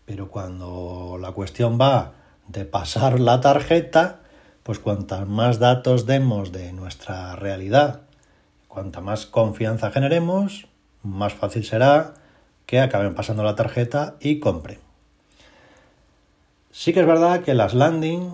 Pero 0.06 0.30
cuando 0.30 1.18
la 1.20 1.32
cuestión 1.32 1.80
va 1.80 2.14
de 2.48 2.66
pasar 2.66 3.20
la 3.20 3.42
tarjeta, 3.42 4.20
pues 4.64 4.80
cuantas 4.80 5.28
más 5.28 5.60
datos 5.60 6.06
demos 6.06 6.52
de 6.52 6.74
nuestra 6.74 7.36
realidad, 7.36 8.02
cuanta 8.68 9.02
más 9.02 9.26
confianza 9.26 9.92
generemos, 9.92 10.68
más 11.04 11.34
fácil 11.34 11.64
será 11.64 12.14
que 12.66 12.80
acaben 12.80 13.16
pasando 13.16 13.44
la 13.44 13.56
tarjeta 13.56 14.16
y 14.20 14.40
compren. 14.40 14.80
Sí 16.72 16.94
que 16.94 17.02
es 17.02 17.06
verdad 17.06 17.42
que 17.42 17.54
las 17.54 17.74
landing 17.74 18.32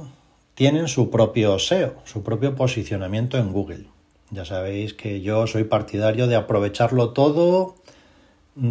tienen 0.55 0.87
su 0.87 1.09
propio 1.09 1.59
SEO, 1.59 1.95
su 2.05 2.23
propio 2.23 2.55
posicionamiento 2.55 3.37
en 3.37 3.51
Google. 3.51 3.85
Ya 4.31 4.45
sabéis 4.45 4.93
que 4.93 5.21
yo 5.21 5.47
soy 5.47 5.63
partidario 5.63 6.27
de 6.27 6.35
aprovecharlo 6.35 7.11
todo, 7.11 7.75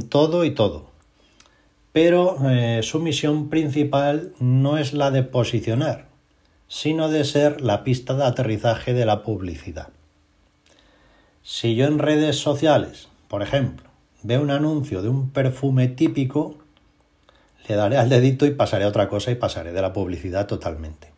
todo 0.08 0.44
y 0.44 0.52
todo. 0.52 0.86
pero 1.92 2.36
eh, 2.48 2.80
su 2.82 3.00
misión 3.00 3.48
principal 3.48 4.32
no 4.38 4.78
es 4.78 4.92
la 4.92 5.10
de 5.10 5.24
posicionar, 5.24 6.06
sino 6.68 7.08
de 7.08 7.24
ser 7.24 7.60
la 7.60 7.82
pista 7.82 8.14
de 8.14 8.24
aterrizaje 8.24 8.94
de 8.94 9.04
la 9.04 9.24
publicidad. 9.24 9.88
Si 11.42 11.74
yo 11.74 11.86
en 11.86 11.98
redes 11.98 12.36
sociales, 12.36 13.08
por 13.26 13.42
ejemplo, 13.42 13.88
veo 14.22 14.42
un 14.42 14.50
anuncio 14.50 15.02
de 15.02 15.08
un 15.08 15.30
perfume 15.30 15.88
típico, 15.88 16.56
le 17.68 17.74
daré 17.74 17.96
al 17.96 18.08
dedito 18.08 18.46
y 18.46 18.50
pasaré 18.50 18.84
a 18.84 18.88
otra 18.88 19.08
cosa 19.08 19.30
y 19.30 19.34
pasaré 19.34 19.72
de 19.72 19.82
la 19.82 19.92
publicidad 19.92 20.46
totalmente. 20.46 21.10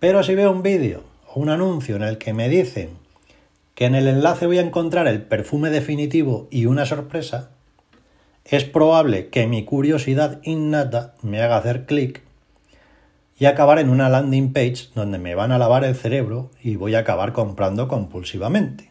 Pero 0.00 0.22
si 0.22 0.34
veo 0.34 0.50
un 0.50 0.62
vídeo 0.62 1.02
o 1.32 1.40
un 1.40 1.48
anuncio 1.48 1.96
en 1.96 2.02
el 2.02 2.18
que 2.18 2.34
me 2.34 2.48
dicen 2.48 2.90
que 3.78 3.84
en 3.84 3.94
el 3.94 4.08
enlace 4.08 4.46
voy 4.46 4.58
a 4.58 4.62
encontrar 4.62 5.06
el 5.06 5.22
perfume 5.22 5.70
definitivo 5.70 6.48
y 6.50 6.66
una 6.66 6.84
sorpresa, 6.84 7.50
es 8.44 8.64
probable 8.64 9.28
que 9.28 9.46
mi 9.46 9.64
curiosidad 9.64 10.40
innata 10.42 11.14
me 11.22 11.40
haga 11.40 11.58
hacer 11.58 11.86
clic 11.86 12.24
y 13.38 13.44
acabar 13.44 13.78
en 13.78 13.90
una 13.90 14.08
landing 14.08 14.52
page 14.52 14.88
donde 14.96 15.18
me 15.18 15.36
van 15.36 15.52
a 15.52 15.58
lavar 15.58 15.84
el 15.84 15.94
cerebro 15.94 16.50
y 16.60 16.74
voy 16.74 16.96
a 16.96 16.98
acabar 16.98 17.32
comprando 17.32 17.86
compulsivamente. 17.86 18.90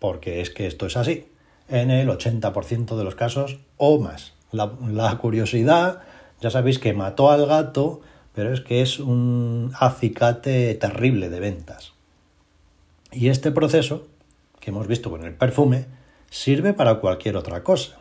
Porque 0.00 0.40
es 0.40 0.50
que 0.50 0.66
esto 0.66 0.86
es 0.86 0.96
así, 0.96 1.28
en 1.68 1.92
el 1.92 2.08
80% 2.08 2.96
de 2.96 3.04
los 3.04 3.14
casos 3.14 3.58
o 3.76 4.00
más. 4.00 4.34
La, 4.50 4.72
la, 4.88 5.16
curiosidad, 5.18 6.00
ya 6.40 6.50
sabéis 6.50 6.80
que 6.80 6.94
mató 6.94 7.30
al 7.30 7.46
gato, 7.46 8.00
pero 8.34 8.52
es 8.52 8.60
que 8.60 8.82
es 8.82 8.98
un 8.98 9.70
acicate 9.78 10.74
terrible 10.74 11.28
de 11.28 11.38
ventas. 11.38 11.92
Y 13.12 13.28
este 13.28 13.52
proceso, 13.52 14.08
que 14.66 14.70
hemos 14.70 14.88
visto 14.88 15.10
con 15.10 15.24
el 15.24 15.32
perfume, 15.32 15.86
sirve 16.28 16.72
para 16.72 16.96
cualquier 16.96 17.36
otra 17.36 17.62
cosa. 17.62 17.98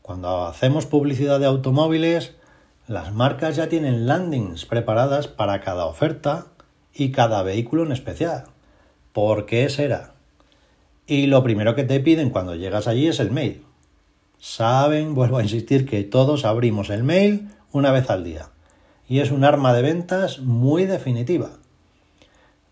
Cuando 0.00 0.46
hacemos 0.46 0.86
publicidad 0.86 1.38
de 1.38 1.44
automóviles, 1.44 2.32
las 2.88 3.12
marcas 3.12 3.56
ya 3.56 3.68
tienen 3.68 4.06
landings 4.06 4.64
preparadas 4.64 5.28
para 5.28 5.60
cada 5.60 5.84
oferta 5.84 6.46
y 6.94 7.12
cada 7.12 7.42
vehículo 7.42 7.84
en 7.84 7.92
especial. 7.92 8.44
¿Por 9.12 9.44
qué 9.44 9.68
será? 9.68 10.14
Y 11.06 11.26
lo 11.26 11.42
primero 11.42 11.74
que 11.74 11.84
te 11.84 12.00
piden 12.00 12.30
cuando 12.30 12.54
llegas 12.54 12.86
allí 12.86 13.08
es 13.08 13.20
el 13.20 13.30
mail. 13.30 13.62
Saben, 14.38 15.14
vuelvo 15.14 15.36
a 15.36 15.42
insistir, 15.42 15.84
que 15.84 16.04
todos 16.04 16.46
abrimos 16.46 16.88
el 16.88 17.04
mail 17.04 17.50
una 17.70 17.92
vez 17.92 18.08
al 18.08 18.24
día. 18.24 18.48
Y 19.10 19.18
es 19.18 19.30
un 19.30 19.44
arma 19.44 19.74
de 19.74 19.82
ventas 19.82 20.38
muy 20.38 20.86
definitiva. 20.86 21.50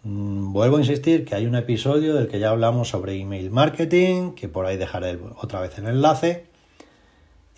Mm, 0.04 0.52
vuelvo 0.52 0.76
a 0.76 0.80
insistir 0.80 1.24
que 1.24 1.34
hay 1.34 1.46
un 1.46 1.56
episodio 1.56 2.14
del 2.14 2.28
que 2.28 2.38
ya 2.38 2.50
hablamos 2.50 2.88
sobre 2.88 3.18
email 3.18 3.50
marketing, 3.50 4.32
que 4.32 4.48
por 4.48 4.66
ahí 4.66 4.76
dejaré 4.76 5.18
otra 5.40 5.60
vez 5.60 5.78
el 5.78 5.86
enlace 5.86 6.44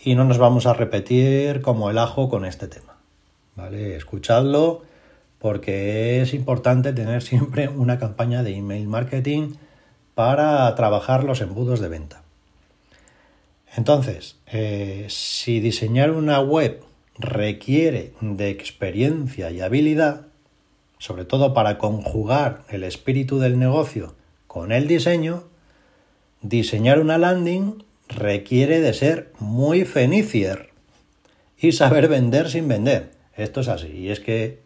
y 0.03 0.15
no 0.15 0.25
nos 0.25 0.39
vamos 0.39 0.67
a 0.67 0.73
repetir 0.73 1.61
como 1.61 1.91
el 1.91 1.99
ajo 1.99 2.29
con 2.29 2.45
este 2.45 2.69
tema. 2.69 2.97
¿Vale? 3.57 3.97
Escuchadlo 3.97 4.83
porque 5.41 6.23
es 6.23 6.35
importante 6.35 6.93
tener 6.93 7.23
siempre 7.23 7.69
una 7.69 7.99
campaña 7.99 8.43
de 8.45 8.57
email 8.57 8.87
marketing 8.87 9.55
para 10.15 10.73
trabajar 10.77 11.25
los 11.25 11.41
embudos 11.41 11.81
de 11.81 11.89
venta. 11.89 12.23
Entonces, 13.77 14.37
eh, 14.47 15.07
si 15.09 15.61
diseñar 15.61 16.13
una 16.13 16.41
web 16.41 16.83
requiere 17.19 18.13
de 18.21 18.51
experiencia 18.51 19.51
y 19.51 19.61
habilidad, 19.61 20.27
sobre 20.99 21.25
todo 21.25 21.55
para 21.55 21.79
conjugar 21.79 22.63
el 22.69 22.85
espíritu 22.85 23.39
del 23.39 23.59
negocio 23.59 24.15
con 24.47 24.73
el 24.73 24.89
diseño, 24.89 25.45
diseñar 26.43 27.01
una 27.01 27.19
landing 27.19 27.85
requiere 28.09 28.81
de 28.81 28.95
ser 28.95 29.33
muy 29.39 29.85
fenicier 29.85 30.71
y 31.59 31.73
saber 31.73 32.09
vender 32.09 32.49
sin 32.51 32.69
vender. 32.69 33.11
Esto 33.37 33.61
es 33.61 33.69
así, 33.69 33.89
y 33.89 34.11
es 34.11 34.21
que 34.21 34.61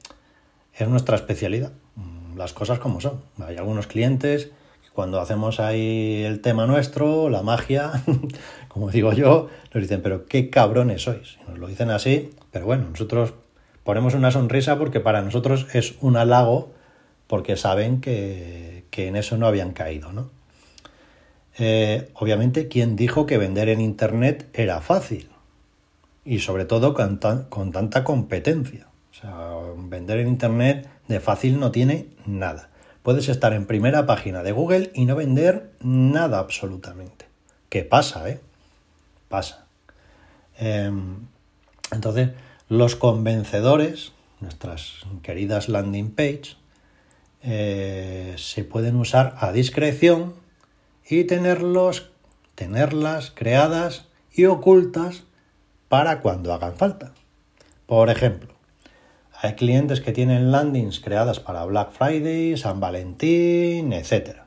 es 0.75 0.89
nuestra 0.89 1.17
especialidad, 1.17 1.73
mm, 1.97 2.37
las 2.37 2.53
cosas 2.53 2.79
como 2.79 3.01
son. 3.01 3.23
Hay 3.45 3.57
algunos 3.57 3.87
clientes 3.87 4.47
que 4.83 4.91
cuando 4.93 5.21
hacemos 5.21 5.59
ahí 5.59 6.23
el 6.25 6.41
tema 6.41 6.67
nuestro, 6.67 7.29
la 7.29 7.43
magia, 7.43 8.05
como 8.69 8.91
digo 8.91 9.13
yo, 9.13 9.49
nos 9.75 9.83
dicen, 9.83 10.03
pero 10.03 10.27
qué 10.27 10.51
cabrones 10.51 11.03
sois. 11.03 11.39
nos 11.49 11.59
lo 11.59 11.67
dicen 11.67 11.91
así, 11.91 12.31
pero 12.53 12.67
bueno, 12.67 12.89
nosotros 12.91 13.35
ponemos 13.91 14.15
una 14.15 14.31
sonrisa 14.31 14.79
porque 14.79 15.01
para 15.01 15.21
nosotros 15.21 15.67
es 15.73 15.97
un 16.01 16.17
halago 16.17 16.71
porque 17.27 17.57
saben 17.57 18.01
que, 18.01 18.85
que 18.93 19.09
en 19.09 19.17
eso 19.17 19.37
no 19.37 19.49
habían 19.49 19.73
caído, 19.73 20.13
¿no? 20.13 20.31
Eh, 21.59 22.09
obviamente, 22.15 22.69
¿quién 22.69 22.95
dijo 22.95 23.27
que 23.27 23.37
vender 23.37 23.69
en 23.69 23.81
Internet 23.81 24.49
era 24.53 24.81
fácil? 24.81 25.29
Y 26.25 26.39
sobre 26.39 26.67
todo 26.67 26.95
con, 26.95 27.19
con 27.49 27.73
tanta 27.73 28.05
competencia. 28.05 28.87
O 29.11 29.15
sea, 29.15 29.57
vender 29.77 30.21
en 30.21 30.29
Internet 30.29 30.89
de 31.09 31.19
fácil 31.19 31.59
no 31.59 31.73
tiene 31.73 32.07
nada. 32.27 32.69
Puedes 33.03 33.29
estar 33.29 33.53
en 33.55 33.67
primera 33.67 34.07
página 34.07 34.45
de 34.45 34.53
Google 34.53 34.93
y 34.95 35.05
no 35.05 35.17
vender 35.17 35.73
nada 35.81 36.39
absolutamente. 36.39 37.27
¿Qué 37.69 37.83
pasa, 37.83 38.31
eh? 38.31 38.39
Pasa. 39.29 39.67
Em, 40.59 41.27
entonces, 41.91 42.31
los 42.71 42.95
convencedores, 42.95 44.13
nuestras 44.39 45.01
queridas 45.23 45.69
landing 45.69 46.13
page, 46.13 46.57
eh, 47.43 48.35
se 48.39 48.63
pueden 48.63 48.95
usar 48.95 49.35
a 49.41 49.51
discreción 49.51 50.35
y 51.05 51.25
tenerlos, 51.25 52.13
tenerlas 52.55 53.33
creadas 53.35 54.07
y 54.33 54.45
ocultas 54.45 55.25
para 55.89 56.21
cuando 56.21 56.55
hagan 56.55 56.77
falta. 56.77 57.13
Por 57.87 58.09
ejemplo, 58.09 58.55
hay 59.43 59.55
clientes 59.55 60.01
que 60.01 60.13
tienen 60.13 60.53
landings 60.53 61.01
creadas 61.01 61.41
para 61.41 61.65
Black 61.65 61.91
Friday, 61.91 62.57
San 62.57 62.79
Valentín, 62.79 63.93
etc. 63.93 64.43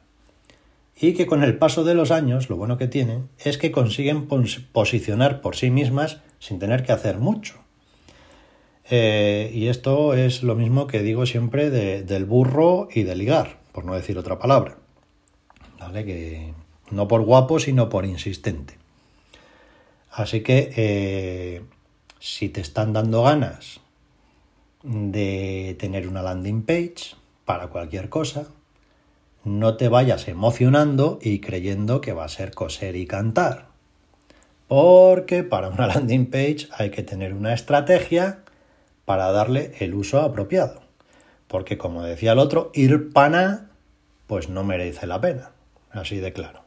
Y 0.96 1.14
que 1.14 1.28
con 1.28 1.44
el 1.44 1.58
paso 1.58 1.84
de 1.84 1.94
los 1.94 2.10
años, 2.10 2.50
lo 2.50 2.56
bueno 2.56 2.78
que 2.78 2.88
tienen 2.88 3.28
es 3.38 3.58
que 3.58 3.74
consiguen 3.74 4.30
posicionar 4.72 5.42
por 5.42 5.58
sí 5.58 5.70
mismas 5.72 6.22
sin 6.40 6.60
tener 6.60 6.84
que 6.84 6.94
hacer 6.94 7.18
mucho. 7.18 7.63
Eh, 8.90 9.52
y 9.54 9.68
esto 9.68 10.14
es 10.14 10.44
lo 10.44 10.56
mismo 10.56 10.88
que 10.88 11.02
digo 11.02 11.26
siempre 11.26 11.70
del 11.70 12.26
burro 12.26 12.90
y 12.94 13.04
de 13.04 13.16
ligar, 13.16 13.60
por 13.72 13.86
no 13.86 13.94
decir 13.94 14.18
otra 14.18 14.40
palabra. 14.40 14.78
Que 15.94 16.54
no 16.90 17.08
por 17.08 17.22
guapo, 17.22 17.60
sino 17.60 17.90
por 17.90 18.06
insistente. 18.06 18.78
Así 20.12 20.42
que 20.42 20.72
eh, 20.76 21.62
si 22.20 22.50
te 22.50 22.62
están 22.62 22.94
dando 22.94 23.24
ganas 23.24 23.80
de 24.84 25.76
tener 25.80 26.08
una 26.08 26.22
landing 26.22 26.64
page 26.64 27.16
para 27.46 27.68
cualquier 27.68 28.10
cosa, 28.10 28.48
no 29.44 29.76
te 29.76 29.90
vayas 29.90 30.28
emocionando 30.28 31.20
y 31.22 31.40
creyendo 31.40 32.02
que 32.02 32.14
va 32.14 32.26
a 32.26 32.30
ser 32.30 32.54
coser 32.54 32.96
y 32.96 33.06
cantar. 33.06 33.68
Porque 34.68 35.44
para 35.44 35.70
una 35.70 35.88
landing 35.94 36.28
page 36.28 36.68
hay 36.78 36.90
que 36.90 37.04
tener 37.04 37.34
una 37.34 37.54
estrategia 37.54 38.43
para 39.06 39.32
darle 39.32 39.74
el 39.80 39.94
uso 39.94 40.22
apropiado. 40.22 40.82
Porque 41.48 41.78
como 41.78 42.04
decía 42.04 42.32
el 42.32 42.40
otro, 42.40 42.72
ir 42.74 43.12
pana, 43.12 43.72
pues 44.28 44.50
no 44.50 44.64
merece 44.64 45.08
la 45.08 45.22
pena 45.22 45.54
así 45.94 46.18
de 46.18 46.34
claro. 46.34 46.62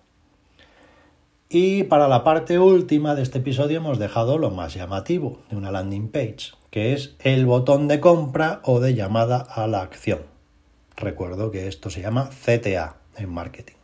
Y 1.49 1.85
para 1.85 2.09
la 2.09 2.25
parte 2.25 2.59
última 2.59 3.15
de 3.15 3.23
este 3.23 3.39
episodio 3.39 3.79
hemos 3.79 3.99
dejado 3.99 4.39
lo 4.39 4.51
más 4.51 4.75
llamativo 4.75 5.41
de 5.51 5.57
una 5.57 5.71
landing 5.71 6.09
page, 6.09 6.53
que 6.71 6.93
es 6.93 7.15
el 7.21 7.47
botón 7.47 7.89
de 7.89 8.01
compra 8.01 8.61
o 8.65 8.81
de 8.81 8.95
llamada 8.95 9.39
a 9.39 9.67
la 9.67 9.83
acción. 9.83 10.21
Recuerdo 10.97 11.51
que 11.51 11.69
esto 11.69 11.91
se 11.91 12.01
llama 12.03 12.31
CTA 12.31 12.97
en 13.17 13.31
marketing. 13.31 13.75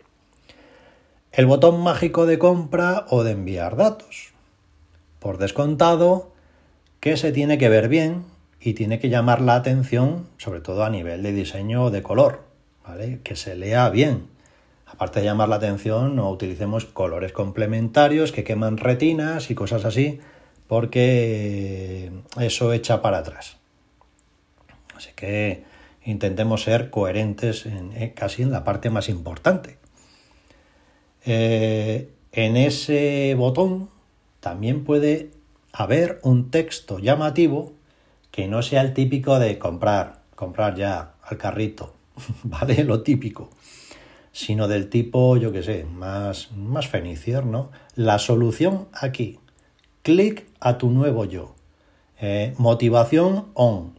El 1.30 1.46
botón 1.46 1.80
mágico 1.80 2.26
de 2.26 2.38
compra 2.38 3.06
o 3.08 3.22
de 3.22 3.32
enviar 3.32 3.76
datos. 3.76 4.32
Por 5.18 5.38
descontado, 5.38 6.32
que 7.00 7.16
se 7.16 7.32
tiene 7.32 7.58
que 7.58 7.68
ver 7.68 7.88
bien 7.88 8.24
y 8.64 8.74
tiene 8.74 9.00
que 9.00 9.08
llamar 9.08 9.40
la 9.40 9.56
atención, 9.56 10.28
sobre 10.38 10.60
todo 10.60 10.84
a 10.84 10.90
nivel 10.90 11.22
de 11.22 11.32
diseño 11.32 11.90
de 11.90 12.02
color, 12.02 12.44
¿vale? 12.86 13.20
Que 13.24 13.34
se 13.34 13.56
lea 13.56 13.88
bien, 13.90 14.28
aparte 14.86 15.20
de 15.20 15.26
llamar 15.26 15.48
la 15.48 15.56
atención, 15.56 16.14
no 16.14 16.30
utilicemos 16.30 16.84
colores 16.84 17.32
complementarios 17.32 18.30
que 18.30 18.44
queman 18.44 18.76
retinas 18.76 19.50
y 19.50 19.54
cosas 19.56 19.84
así, 19.84 20.20
porque 20.68 22.12
eso 22.38 22.72
echa 22.72 23.02
para 23.02 23.18
atrás. 23.18 23.56
Así 24.94 25.10
que 25.16 25.64
intentemos 26.04 26.62
ser 26.62 26.90
coherentes 26.90 27.66
en, 27.66 27.92
eh, 27.92 28.12
casi 28.14 28.42
en 28.42 28.52
la 28.52 28.62
parte 28.62 28.90
más 28.90 29.08
importante. 29.08 29.78
Eh, 31.24 32.10
en 32.30 32.56
ese 32.56 33.34
botón 33.36 33.90
también 34.40 34.84
puede 34.84 35.30
haber 35.72 36.20
un 36.22 36.50
texto 36.50 36.98
llamativo 36.98 37.72
que 38.32 38.48
no 38.48 38.62
sea 38.62 38.80
el 38.80 38.94
típico 38.94 39.38
de 39.38 39.60
comprar, 39.60 40.22
comprar 40.34 40.74
ya 40.74 41.14
al 41.22 41.38
carrito, 41.38 41.94
¿vale? 42.42 42.82
Lo 42.82 43.02
típico 43.02 43.50
sino 44.32 44.66
del 44.66 44.88
tipo, 44.88 45.36
yo 45.36 45.52
qué 45.52 45.62
sé, 45.62 45.84
más, 45.84 46.50
más 46.52 46.88
fenicier, 46.88 47.44
¿no? 47.44 47.70
La 47.94 48.18
solución 48.18 48.88
aquí, 48.92 49.38
clic 50.02 50.46
a 50.58 50.78
tu 50.78 50.90
nuevo 50.90 51.26
yo. 51.26 51.54
Eh, 52.18 52.54
motivación 52.56 53.46
on. 53.54 53.98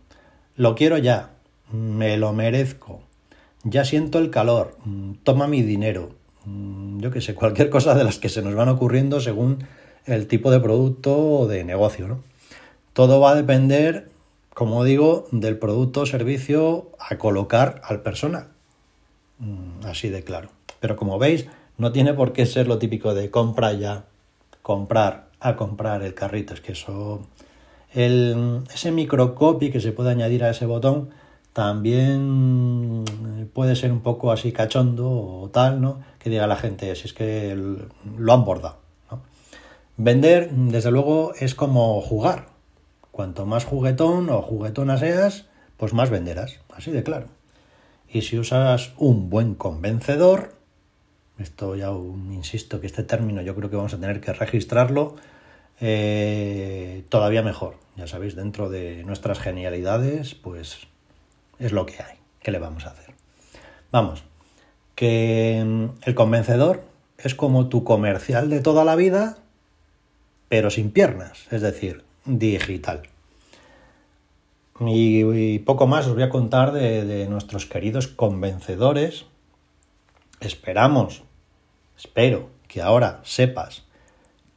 Lo 0.56 0.76
quiero 0.76 0.98
ya. 0.98 1.30
Me 1.72 2.18
lo 2.18 2.34
merezco. 2.34 3.02
Ya 3.64 3.86
siento 3.86 4.20
el 4.20 4.30
calor. 4.30 4.78
Toma 5.24 5.48
mi 5.48 5.62
dinero. 5.62 6.12
Yo 6.98 7.12
que 7.12 7.22
sé, 7.22 7.36
cualquier 7.36 7.70
cosa 7.70 7.96
de 7.96 8.04
las 8.04 8.20
que 8.20 8.30
se 8.30 8.42
nos 8.42 8.56
van 8.56 8.70
ocurriendo 8.70 9.20
según 9.22 9.66
el 10.06 10.28
tipo 10.28 10.52
de 10.52 10.60
producto 10.60 11.18
o 11.18 11.48
de 11.48 11.64
negocio. 11.64 12.08
¿no? 12.08 12.24
Todo 12.94 13.20
va 13.20 13.32
a 13.32 13.36
depender, 13.36 14.10
como 14.54 14.84
digo, 14.84 15.26
del 15.32 15.58
producto 15.58 16.02
o 16.02 16.06
servicio 16.06 16.92
a 17.00 17.18
colocar 17.18 17.82
al 17.84 18.02
personal. 18.02 18.48
Así 19.84 20.10
de 20.10 20.24
claro. 20.24 20.50
Pero 20.80 20.96
como 20.96 21.18
veis, 21.18 21.48
no 21.78 21.92
tiene 21.92 22.14
por 22.14 22.34
qué 22.34 22.46
ser 22.46 22.68
lo 22.68 22.78
típico 22.78 23.14
de 23.14 23.32
compra 23.32 23.74
ya, 23.74 24.06
comprar, 24.62 25.28
a 25.40 25.56
comprar 25.56 26.04
el 26.04 26.14
carrito. 26.14 26.54
Es 26.54 26.62
que 26.62 26.74
eso, 26.74 27.26
el, 27.94 28.62
ese 28.74 28.92
microcopy 28.92 29.72
que 29.72 29.80
se 29.80 29.92
puede 29.92 30.12
añadir 30.12 30.44
a 30.44 30.52
ese 30.52 30.66
botón 30.66 31.10
también 31.52 33.06
puede 33.54 33.76
ser 33.76 33.92
un 33.92 34.02
poco 34.02 34.32
así 34.32 34.52
cachondo 34.52 35.10
o 35.10 35.50
tal, 35.52 35.82
¿no? 35.82 36.02
Que 36.20 36.30
diga 36.30 36.48
la 36.48 36.56
gente, 36.56 36.96
si 36.96 37.08
es 37.08 37.14
que 37.14 37.56
lo 38.18 38.34
han 38.34 38.44
bordado. 38.44 38.78
¿no? 39.12 39.22
Vender, 39.98 40.50
desde 40.52 40.90
luego, 40.90 41.34
es 41.40 41.54
como 41.54 42.02
jugar. 42.02 42.53
Cuanto 43.14 43.46
más 43.46 43.64
juguetón 43.64 44.32
o 44.32 44.42
juguetona 44.42 44.98
seas, 44.98 45.46
pues 45.78 45.94
más 45.94 46.10
venderás, 46.10 46.60
así 46.76 46.90
de 46.90 47.04
claro. 47.04 47.28
Y 48.10 48.24
si 48.24 48.40
usas 48.40 48.94
un 48.98 49.30
buen 49.30 49.54
convencedor, 49.54 50.56
esto 51.38 51.76
ya 51.76 51.92
insisto 51.92 52.82
que 52.82 52.88
este 52.88 53.04
término 53.04 53.44
yo 53.44 53.54
creo 53.54 53.70
que 53.70 53.76
vamos 53.76 53.94
a 53.94 54.00
tener 54.00 54.20
que 54.20 54.34
registrarlo 54.34 55.16
eh, 55.80 57.04
todavía 57.10 57.44
mejor. 57.44 57.76
Ya 57.98 58.08
sabéis, 58.08 58.36
dentro 58.36 58.72
de 58.72 59.04
nuestras 59.04 59.38
genialidades, 59.38 60.34
pues 60.34 60.88
es 61.60 61.72
lo 61.72 61.86
que 61.86 62.02
hay. 62.02 62.18
¿Qué 62.42 62.50
le 62.50 62.58
vamos 62.58 62.88
a 62.88 62.90
hacer? 62.90 63.14
Vamos, 63.92 64.24
que 64.96 65.64
mm, 65.64 65.86
el 66.08 66.16
convencedor 66.16 66.82
es 67.20 67.36
como 67.36 67.70
tu 67.70 67.84
comercial 67.84 68.50
de 68.50 68.60
toda 68.60 68.84
la 68.84 68.96
vida, 68.96 69.38
pero 70.50 70.72
sin 70.72 70.90
piernas, 70.90 71.46
es 71.52 71.62
decir, 71.62 72.04
digital. 72.26 73.04
Y, 74.80 75.60
poco 75.60 75.88
más 75.88 76.08
os 76.08 76.14
voy 76.14 76.24
a 76.24 76.30
contar 76.30 76.72
de 76.74 77.28
nuestros 77.30 77.66
queridos 77.66 78.08
convencedores 78.08 79.26
Esperamos, 80.44 81.24
espero 81.98 82.50
que 82.68 82.82
ahora 82.82 83.22
sepas 83.24 83.84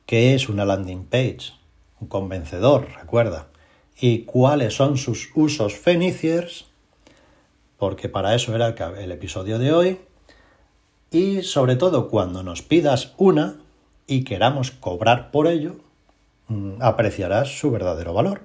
qué 0.04 0.34
es 0.34 0.48
una 0.48 0.64
landing 0.64 1.04
page, 1.04 1.52
un 2.00 2.08
convencedor, 2.08 2.88
recuerda, 3.00 3.46
y 4.00 4.22
cuáles 4.22 4.74
son 4.74 4.96
sus 4.96 5.30
usos 5.36 5.74
feniciers, 5.74 6.64
porque 7.78 8.08
para 8.08 8.34
eso 8.34 8.52
era 8.52 8.74
el 8.98 9.12
episodio 9.12 9.60
de 9.60 9.72
hoy, 9.72 10.00
y 11.12 11.42
sobre 11.42 11.76
todo 11.76 12.08
cuando 12.08 12.42
nos 12.42 12.62
pidas 12.62 13.14
una 13.16 13.60
y 14.08 14.24
queramos 14.24 14.72
cobrar 14.72 15.30
por 15.30 15.46
ello, 15.46 15.76
apreciarás 16.80 17.58
su 17.58 17.70
verdadero 17.70 18.12
valor. 18.12 18.42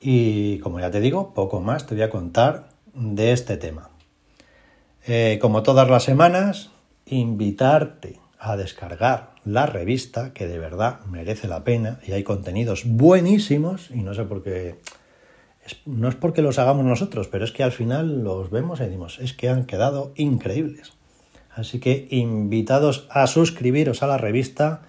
Y 0.00 0.58
como 0.58 0.80
ya 0.80 0.90
te 0.90 1.00
digo, 1.00 1.32
poco 1.34 1.60
más 1.60 1.86
te 1.86 1.94
voy 1.94 2.02
a 2.02 2.10
contar 2.10 2.68
de 2.94 3.32
este 3.32 3.56
tema. 3.56 3.90
Eh, 5.06 5.38
como 5.40 5.62
todas 5.62 5.88
las 5.88 6.04
semanas, 6.04 6.70
invitarte 7.06 8.20
a 8.38 8.56
descargar 8.56 9.32
la 9.44 9.66
revista, 9.66 10.32
que 10.32 10.46
de 10.46 10.58
verdad 10.58 11.00
merece 11.06 11.48
la 11.48 11.64
pena 11.64 12.00
y 12.06 12.12
hay 12.12 12.22
contenidos 12.22 12.84
buenísimos 12.84 13.90
y 13.90 14.02
no 14.02 14.14
sé 14.14 14.24
por 14.24 14.42
qué... 14.42 14.78
no 15.86 16.08
es 16.08 16.14
porque 16.14 16.42
los 16.42 16.58
hagamos 16.58 16.84
nosotros, 16.84 17.28
pero 17.28 17.44
es 17.44 17.52
que 17.52 17.62
al 17.62 17.72
final 17.72 18.22
los 18.22 18.50
vemos 18.50 18.80
y 18.80 18.84
decimos, 18.84 19.18
es 19.20 19.32
que 19.32 19.48
han 19.48 19.66
quedado 19.66 20.12
increíbles. 20.16 20.92
Así 21.54 21.80
que 21.80 22.08
invitados 22.10 23.06
a 23.10 23.26
suscribiros 23.26 24.02
a 24.02 24.06
la 24.06 24.18
revista, 24.18 24.82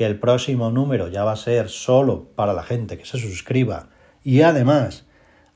que 0.00 0.06
el 0.06 0.18
próximo 0.18 0.70
número 0.70 1.08
ya 1.08 1.24
va 1.24 1.32
a 1.32 1.36
ser 1.36 1.68
solo 1.68 2.24
para 2.34 2.54
la 2.54 2.62
gente 2.62 2.96
que 2.96 3.04
se 3.04 3.18
suscriba 3.18 3.90
y 4.24 4.40
además 4.40 5.04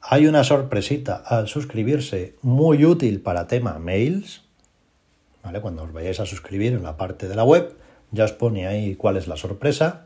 hay 0.02 0.26
una 0.26 0.44
sorpresita 0.44 1.16
al 1.16 1.48
suscribirse 1.48 2.34
muy 2.42 2.84
útil 2.84 3.22
para 3.22 3.46
tema 3.46 3.78
mails. 3.78 4.42
¿Vale? 5.42 5.62
Cuando 5.62 5.84
os 5.84 5.94
vayáis 5.94 6.20
a 6.20 6.26
suscribir 6.26 6.74
en 6.74 6.82
la 6.82 6.98
parte 6.98 7.26
de 7.26 7.34
la 7.34 7.42
web, 7.42 7.74
ya 8.10 8.24
os 8.24 8.32
pone 8.32 8.66
ahí 8.66 8.96
cuál 8.96 9.16
es 9.16 9.28
la 9.28 9.38
sorpresa. 9.38 10.04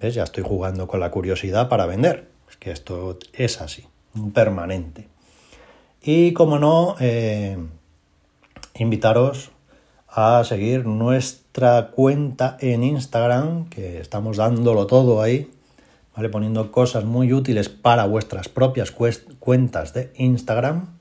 ¿Ves? 0.00 0.14
Ya 0.14 0.22
estoy 0.22 0.44
jugando 0.44 0.86
con 0.86 1.00
la 1.00 1.10
curiosidad 1.10 1.68
para 1.68 1.86
vender. 1.86 2.28
Es 2.48 2.56
que 2.56 2.70
esto 2.70 3.18
es 3.32 3.60
así, 3.60 3.84
permanente. 4.32 5.08
Y 6.04 6.34
como 6.34 6.60
no, 6.60 6.94
eh, 7.00 7.58
invitaros 8.76 9.50
a 10.10 10.42
seguir 10.44 10.86
nuestra 10.86 11.90
cuenta 11.92 12.56
en 12.60 12.82
Instagram, 12.82 13.68
que 13.68 14.00
estamos 14.00 14.36
dándolo 14.36 14.86
todo 14.86 15.22
ahí 15.22 15.50
poniendo 16.28 16.70
cosas 16.70 17.04
muy 17.04 17.32
útiles 17.32 17.68
para 17.68 18.04
vuestras 18.04 18.48
propias 18.48 18.90
cuentas 18.90 19.94
de 19.94 20.12
Instagram 20.16 20.98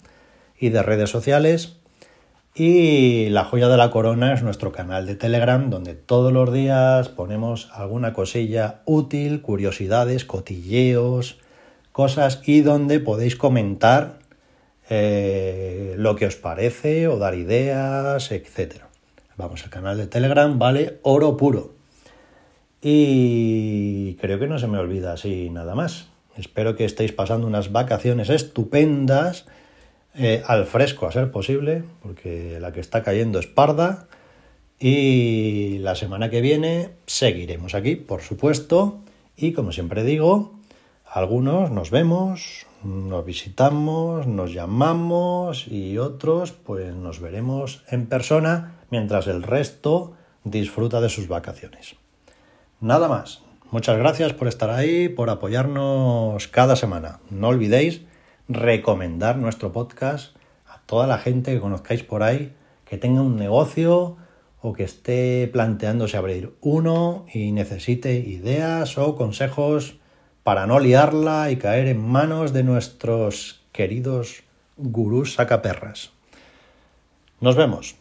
y 0.58 0.69
de 0.69 0.84
redes 0.84 1.10
sociales. 1.10 1.76
Y 2.56 3.30
la 3.30 3.45
joya 3.45 3.67
de 3.67 3.78
la 3.78 3.91
corona 3.91 4.34
es 4.34 4.43
nuestro 4.43 4.72
canal 4.72 5.06
de 5.06 5.15
Telegram, 5.15 5.69
donde 5.69 5.93
todos 5.93 6.34
los 6.34 6.52
días 6.52 7.10
ponemos 7.10 7.69
alguna 7.74 8.13
cosilla 8.13 8.82
útil, 8.86 9.41
curiosidades, 9.41 10.26
cotilleos, 10.26 11.38
cosas 11.91 12.41
y 12.45 12.62
donde 12.62 13.00
podéis 13.00 13.36
comentar 13.36 14.19
eh, 14.89 15.95
lo 15.98 16.15
que 16.15 16.26
os 16.26 16.36
parece 16.36 17.08
o 17.08 17.17
dar 17.17 17.36
ideas, 17.36 18.32
etc. 18.32 18.88
Vamos, 19.39 19.63
el 19.63 19.69
canal 19.69 19.97
de 19.97 20.06
Telegram 20.06 20.60
vale 20.60 20.99
oro 21.02 21.38
puro. 21.38 21.71
Y 22.82 24.15
creo 24.15 24.38
que 24.38 24.47
no 24.47 24.60
se 24.60 24.67
me 24.67 24.78
olvida 24.78 25.13
así 25.13 25.49
nada 25.49 25.75
más. 25.75 26.10
Espero 26.36 26.75
que 26.75 26.84
estéis 26.84 27.13
pasando 27.13 27.47
unas 27.47 27.71
vacaciones 27.71 28.30
estupendas, 28.30 29.45
eh, 30.13 30.43
al 30.45 30.65
fresco 30.65 31.08
a 31.08 31.13
ser 31.13 31.32
posible, 31.32 31.84
porque 32.04 32.58
la 32.60 32.73
que 32.73 32.82
está 32.82 33.02
cayendo 33.02 33.39
es 33.39 33.47
parda. 33.47 34.10
Y 34.78 35.78
la 35.80 35.95
semana 35.95 36.30
que 36.30 36.41
viene 36.41 36.89
seguiremos 37.06 37.75
aquí, 37.75 37.95
por 37.95 38.21
supuesto. 38.21 38.99
Y 39.38 39.54
como 39.54 39.71
siempre 39.71 40.04
digo, 40.04 40.54
algunos 41.06 41.71
nos 41.71 41.91
vemos, 41.91 42.65
nos 42.84 43.23
visitamos, 43.23 44.28
nos 44.28 44.54
llamamos 44.54 45.65
y 45.69 45.97
otros 45.97 46.52
pues 46.52 46.93
nos 46.93 47.21
veremos 47.21 47.86
en 47.89 48.06
persona 48.08 48.78
mientras 48.89 49.28
el 49.28 49.43
resto 49.43 50.13
disfruta 50.43 51.02
de 51.02 51.10
sus 51.10 51.28
vacaciones. 51.28 51.95
Nada 52.82 53.08
más. 53.08 53.41
Muchas 53.71 53.99
gracias 53.99 54.34
por 54.34 54.47
estar 54.47 54.71
ahí, 54.71 55.10
por 55.10 55.30
apoyarnos 55.30 56.47
cada 56.47 56.75
semana. 56.75 57.19
No 57.30 57.49
olvidéis 57.49 58.02
recomendar 58.47 59.38
nuestro 59.38 59.71
podcast 59.71 60.36
a 60.65 60.80
toda 60.88 61.06
la 61.06 61.19
gente 61.19 61.54
que 61.54 61.60
conozcáis 61.60 62.02
por 62.02 62.23
ahí, 62.23 62.56
que 62.86 62.97
tenga 62.97 63.21
un 63.21 63.36
negocio 63.36 64.17
o 64.62 64.73
que 64.73 64.84
esté 64.84 65.47
planteándose 65.54 66.17
abrir 66.17 66.56
uno 66.62 67.28
y 67.32 67.52
necesite 67.52 68.15
ideas 68.15 68.97
o 68.97 69.15
consejos 69.15 69.97
para 70.43 70.65
no 70.65 70.80
liarla 70.80 71.52
y 71.52 71.58
caer 71.58 71.88
en 71.88 72.04
manos 72.04 72.54
de 72.54 72.63
nuestros 72.63 73.62
queridos 73.71 74.41
gurús 74.78 75.36
sacaperras. 75.36 76.10
Nos 77.39 77.56
vemos. 77.56 77.98